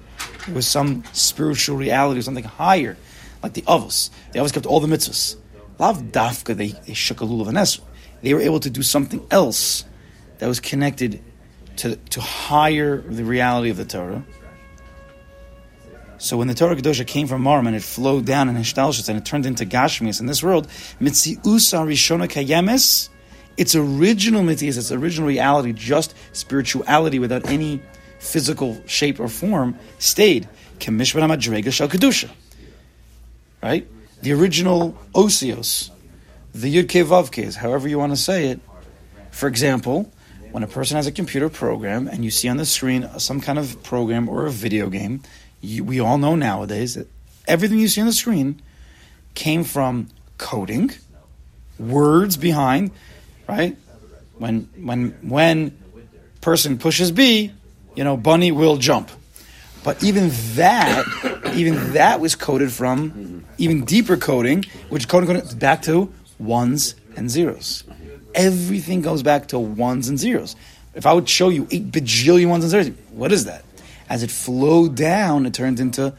It 0.47 0.53
was 0.53 0.67
some 0.67 1.03
spiritual 1.13 1.77
reality 1.77 2.19
or 2.19 2.23
something 2.23 2.43
higher, 2.43 2.97
like 3.43 3.53
the 3.53 3.61
Avos. 3.63 4.09
The 4.31 4.39
Avos 4.39 4.53
kept 4.53 4.65
all 4.65 4.79
the 4.79 4.87
mitzvahs. 4.87 5.35
Lav 5.77 6.01
Dafka, 6.03 6.55
they, 6.55 6.69
they 6.69 6.93
shook 6.93 7.21
a 7.21 7.25
lulav 7.25 7.47
and 7.47 7.57
Esr. 7.57 7.81
They 8.21 8.33
were 8.33 8.41
able 8.41 8.59
to 8.61 8.69
do 8.69 8.81
something 8.81 9.25
else 9.31 9.85
that 10.39 10.47
was 10.47 10.59
connected 10.59 11.21
to, 11.77 11.95
to 11.95 12.21
higher 12.21 13.01
the 13.01 13.23
reality 13.23 13.69
of 13.69 13.77
the 13.77 13.85
Torah. 13.85 14.25
So 16.17 16.35
when 16.35 16.49
the 16.49 16.53
Torah 16.53 16.75
Kedosha 16.75 17.07
came 17.07 17.27
from 17.27 17.43
Maram 17.43 17.67
and 17.67 17.75
it 17.77 17.83
flowed 17.83 18.25
down 18.25 18.49
in 18.49 18.55
Hishtalshus 18.55 19.07
and 19.07 19.17
it 19.17 19.25
turned 19.25 19.45
into 19.45 19.65
Gashmias 19.65 20.19
in 20.19 20.25
this 20.25 20.43
world, 20.43 20.67
Mitziusa 20.99 21.85
Rishona 21.87 22.27
Kayemes, 22.27 23.07
its 23.59 23.75
original 23.75 24.41
Mitzias, 24.41 24.77
its 24.77 24.89
original 24.89 25.27
reality, 25.27 25.73
just 25.73 26.15
spirituality 26.31 27.19
without 27.19 27.45
any 27.49 27.81
physical 28.19 28.81
shape 28.87 29.19
or 29.19 29.27
form, 29.27 29.77
stayed. 29.99 30.47
Right? 33.61 33.85
The 34.21 34.31
original 34.31 34.97
Osios, 35.13 35.89
the 36.55 36.73
Yud 36.73 36.87
Ke 36.87 37.55
however 37.57 37.89
you 37.89 37.99
want 37.99 38.13
to 38.13 38.17
say 38.17 38.47
it. 38.47 38.61
For 39.31 39.47
example, 39.47 40.09
when 40.51 40.63
a 40.63 40.67
person 40.67 40.95
has 40.95 41.05
a 41.05 41.11
computer 41.11 41.49
program 41.49 42.07
and 42.07 42.23
you 42.23 42.31
see 42.31 42.47
on 42.47 42.55
the 42.55 42.65
screen 42.65 43.09
some 43.19 43.41
kind 43.41 43.59
of 43.59 43.83
program 43.83 44.29
or 44.29 44.45
a 44.45 44.51
video 44.51 44.89
game, 44.89 45.21
you, 45.59 45.83
we 45.83 45.99
all 45.99 46.17
know 46.17 46.35
nowadays 46.35 46.95
that 46.95 47.07
everything 47.45 47.79
you 47.79 47.89
see 47.89 47.99
on 47.99 48.07
the 48.07 48.13
screen 48.13 48.61
came 49.35 49.65
from 49.65 50.07
coding, 50.37 50.91
words 51.77 52.37
behind, 52.37 52.91
right? 53.49 53.75
When 54.37 54.69
when 54.77 55.17
when 55.21 55.77
person 56.39 56.77
pushes 56.77 57.11
B, 57.11 57.51
you 57.95 58.03
know, 58.03 58.15
bunny 58.15 58.51
will 58.51 58.77
jump. 58.77 59.09
But 59.83 60.03
even 60.03 60.29
that, 60.55 61.05
even 61.55 61.93
that 61.93 62.19
was 62.19 62.35
coded 62.35 62.71
from 62.71 63.45
even 63.57 63.85
deeper 63.85 64.17
coding, 64.17 64.65
which 64.89 65.07
coding, 65.07 65.41
back 65.57 65.81
to 65.83 66.13
ones 66.37 66.95
and 67.15 67.29
zeros. 67.29 67.83
Everything 68.35 69.01
goes 69.01 69.23
back 69.23 69.47
to 69.47 69.59
ones 69.59 70.07
and 70.09 70.19
zeros. 70.19 70.55
If 70.93 71.05
I 71.05 71.13
would 71.13 71.27
show 71.27 71.49
you 71.49 71.67
eight 71.71 71.91
bajillion 71.91 72.49
ones 72.49 72.63
and 72.63 72.71
zeros, 72.71 72.89
what 73.11 73.31
is 73.31 73.45
that? 73.45 73.63
As 74.09 74.21
it 74.21 74.31
flowed 74.31 74.95
down, 74.95 75.45
it 75.45 75.53
turned 75.53 75.79
into 75.79 76.13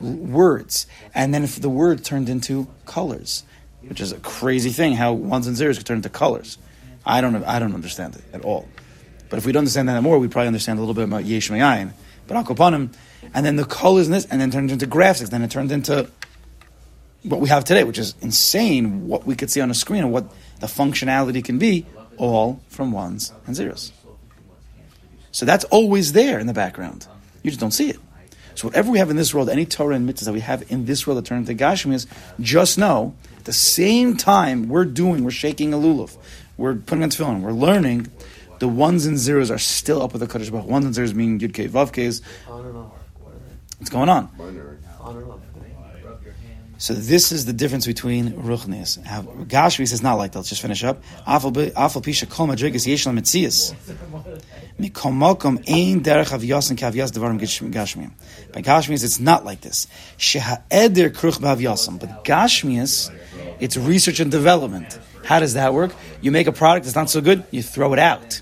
words, 0.00 0.86
and 1.14 1.32
then 1.32 1.44
if 1.44 1.60
the 1.60 1.68
word 1.70 2.04
turned 2.04 2.28
into 2.28 2.66
colors, 2.84 3.44
which 3.88 4.00
is 4.00 4.12
a 4.12 4.18
crazy 4.18 4.70
thing. 4.70 4.94
How 4.94 5.12
ones 5.12 5.46
and 5.46 5.56
zeros 5.56 5.78
could 5.78 5.86
turn 5.86 5.98
into 5.98 6.08
colors. 6.08 6.58
I 7.06 7.20
don't. 7.20 7.36
I 7.44 7.58
don't 7.58 7.74
understand 7.74 8.16
it 8.16 8.22
at 8.32 8.44
all. 8.44 8.68
But 9.28 9.38
if 9.38 9.46
we 9.46 9.52
don't 9.52 9.60
understand 9.60 9.88
that 9.88 10.02
more, 10.02 10.18
we 10.18 10.28
probably 10.28 10.48
understand 10.48 10.78
a 10.78 10.82
little 10.82 10.94
bit 10.94 11.04
about 11.04 11.24
Yesh 11.24 11.50
Mayayin. 11.50 11.92
But 12.26 12.44
Akopanim, 12.44 12.94
and 13.34 13.44
then 13.44 13.56
the 13.56 13.64
colors 13.64 14.06
in 14.06 14.12
this, 14.12 14.26
and 14.26 14.40
then 14.40 14.50
turned 14.50 14.70
into 14.70 14.86
graphics, 14.86 15.30
then 15.30 15.42
it 15.42 15.50
turned 15.50 15.72
into 15.72 16.08
what 17.22 17.40
we 17.40 17.48
have 17.48 17.64
today, 17.64 17.84
which 17.84 17.98
is 17.98 18.14
insane. 18.20 19.08
What 19.08 19.26
we 19.26 19.34
could 19.34 19.50
see 19.50 19.60
on 19.60 19.70
a 19.70 19.74
screen 19.74 20.04
and 20.04 20.12
what 20.12 20.26
the 20.60 20.66
functionality 20.66 21.44
can 21.44 21.58
be, 21.58 21.86
all 22.16 22.60
from 22.68 22.92
ones 22.92 23.32
and 23.46 23.56
zeros. 23.56 23.92
So 25.32 25.44
that's 25.44 25.64
always 25.64 26.12
there 26.12 26.38
in 26.38 26.46
the 26.46 26.52
background. 26.52 27.06
You 27.42 27.50
just 27.50 27.60
don't 27.60 27.72
see 27.72 27.90
it. 27.90 27.98
So 28.54 28.68
whatever 28.68 28.92
we 28.92 28.98
have 28.98 29.10
in 29.10 29.16
this 29.16 29.34
world, 29.34 29.48
any 29.48 29.66
Torah 29.66 29.96
and 29.96 30.08
mitzvahs 30.08 30.26
that 30.26 30.32
we 30.32 30.40
have 30.40 30.70
in 30.70 30.86
this 30.86 31.06
world 31.06 31.18
that 31.18 31.26
turn 31.26 31.38
into 31.38 31.54
Gashmi 31.54 31.94
is 31.94 32.06
just 32.38 32.78
know 32.78 33.14
at 33.36 33.44
the 33.44 33.52
same 33.52 34.16
time 34.16 34.68
we're 34.68 34.84
doing, 34.84 35.24
we're 35.24 35.32
shaking 35.32 35.74
a 35.74 35.76
lulav, 35.76 36.16
we're 36.56 36.74
putting 36.74 37.02
on 37.02 37.10
tefillin, 37.10 37.40
we're 37.40 37.52
learning, 37.52 38.10
the 38.58 38.68
ones 38.68 39.06
and 39.06 39.18
zeros 39.18 39.50
are 39.50 39.58
still 39.58 40.02
up 40.02 40.12
with 40.12 40.20
the 40.20 40.26
Kaddish 40.26 40.50
Baruch. 40.50 40.66
Ones 40.66 40.84
and 40.84 40.94
zeros 40.94 41.14
meaning 41.14 41.38
Yud 41.38 41.52
Kei 41.54 41.68
Vav 41.68 41.92
Keis. 41.92 42.22
What's 43.78 43.90
going 43.90 44.08
on? 44.08 44.30
So 46.78 46.92
this 46.92 47.32
is 47.32 47.46
the 47.46 47.52
difference 47.52 47.86
between 47.86 48.32
Ruchnias. 48.32 49.02
How 49.04 49.22
Gashmi 49.22 49.88
says 49.88 50.02
not 50.02 50.14
like 50.14 50.32
that. 50.32 50.40
Let's 50.40 50.48
just 50.48 50.60
finish 50.60 50.82
up. 50.84 51.02
Afal 51.26 51.52
pisha 51.52 52.28
kol 52.28 52.46
madrigas 52.46 52.86
yesh. 52.86 53.06
Mikom 54.78 55.14
mokom 55.14 55.58
ein 55.68 56.02
derech 56.02 56.32
avyas 56.36 56.70
and 56.70 56.78
kavyas 56.78 57.10
devarim 57.12 57.38
Gashmi. 57.70 58.10
By 58.52 58.62
Gashmias, 58.62 59.04
it's 59.04 59.20
not 59.20 59.44
like 59.44 59.60
this. 59.60 59.86
Shehaeder 60.18 61.10
kruch 61.10 61.38
b'avyasam. 61.38 62.00
But 62.00 62.24
Gashmias, 62.24 63.10
it's 63.60 63.76
research 63.76 64.20
and 64.20 64.30
development. 64.30 64.98
How 65.24 65.40
does 65.40 65.54
that 65.54 65.74
work? 65.74 65.92
You 66.20 66.30
make 66.30 66.46
a 66.46 66.52
product 66.52 66.84
that's 66.84 66.96
not 66.96 67.10
so 67.10 67.20
good, 67.20 67.44
you 67.50 67.62
throw 67.62 67.92
it 67.92 67.98
out. 67.98 68.40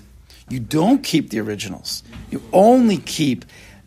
You 0.49 0.59
don't 0.59 1.03
keep 1.03 1.29
the 1.29 1.39
originals. 1.39 2.03
You 2.29 2.41
only 2.51 2.97
keep 2.97 3.45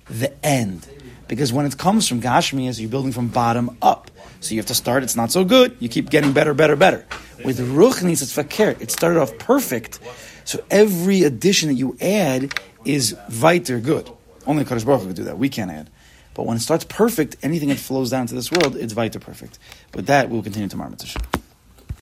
the 0.08 0.32
end. 0.44 0.88
Because 1.28 1.52
when 1.52 1.66
it 1.66 1.76
comes 1.76 2.08
from 2.08 2.20
Gashmias, 2.20 2.80
you're 2.80 2.88
building 2.88 3.12
from 3.12 3.28
bottom 3.28 3.76
up. 3.82 4.10
So 4.40 4.54
you 4.54 4.60
have 4.60 4.66
to 4.66 4.74
start, 4.74 5.02
it's 5.02 5.16
not 5.16 5.32
so 5.32 5.44
good, 5.44 5.76
you 5.80 5.88
keep 5.88 6.10
getting 6.10 6.32
better, 6.32 6.54
better, 6.54 6.76
better. 6.76 7.04
With 7.44 7.58
Ruchnis, 7.58 8.22
it's 8.22 8.32
fakir. 8.32 8.76
It 8.80 8.90
started 8.90 9.20
off 9.20 9.36
perfect. 9.38 9.98
So 10.44 10.64
every 10.70 11.24
addition 11.24 11.68
that 11.68 11.74
you 11.74 11.96
add 12.00 12.58
is 12.84 13.16
weiter 13.42 13.80
good. 13.80 14.08
Only 14.46 14.64
Kadosh 14.64 14.86
Baruch 14.86 15.02
Hu 15.02 15.06
could 15.08 15.16
do 15.16 15.24
that. 15.24 15.38
We 15.38 15.48
can't 15.48 15.70
add. 15.70 15.90
But 16.34 16.46
when 16.46 16.56
it 16.56 16.60
starts 16.60 16.84
perfect, 16.84 17.36
anything 17.42 17.70
that 17.70 17.78
flows 17.78 18.10
down 18.10 18.26
to 18.26 18.34
this 18.34 18.52
world, 18.52 18.76
it's 18.76 18.92
vita 18.92 19.18
perfect. 19.18 19.58
With 19.94 20.06
that, 20.06 20.30
we'll 20.30 20.42
continue 20.42 20.68
tomorrow. 20.68 20.94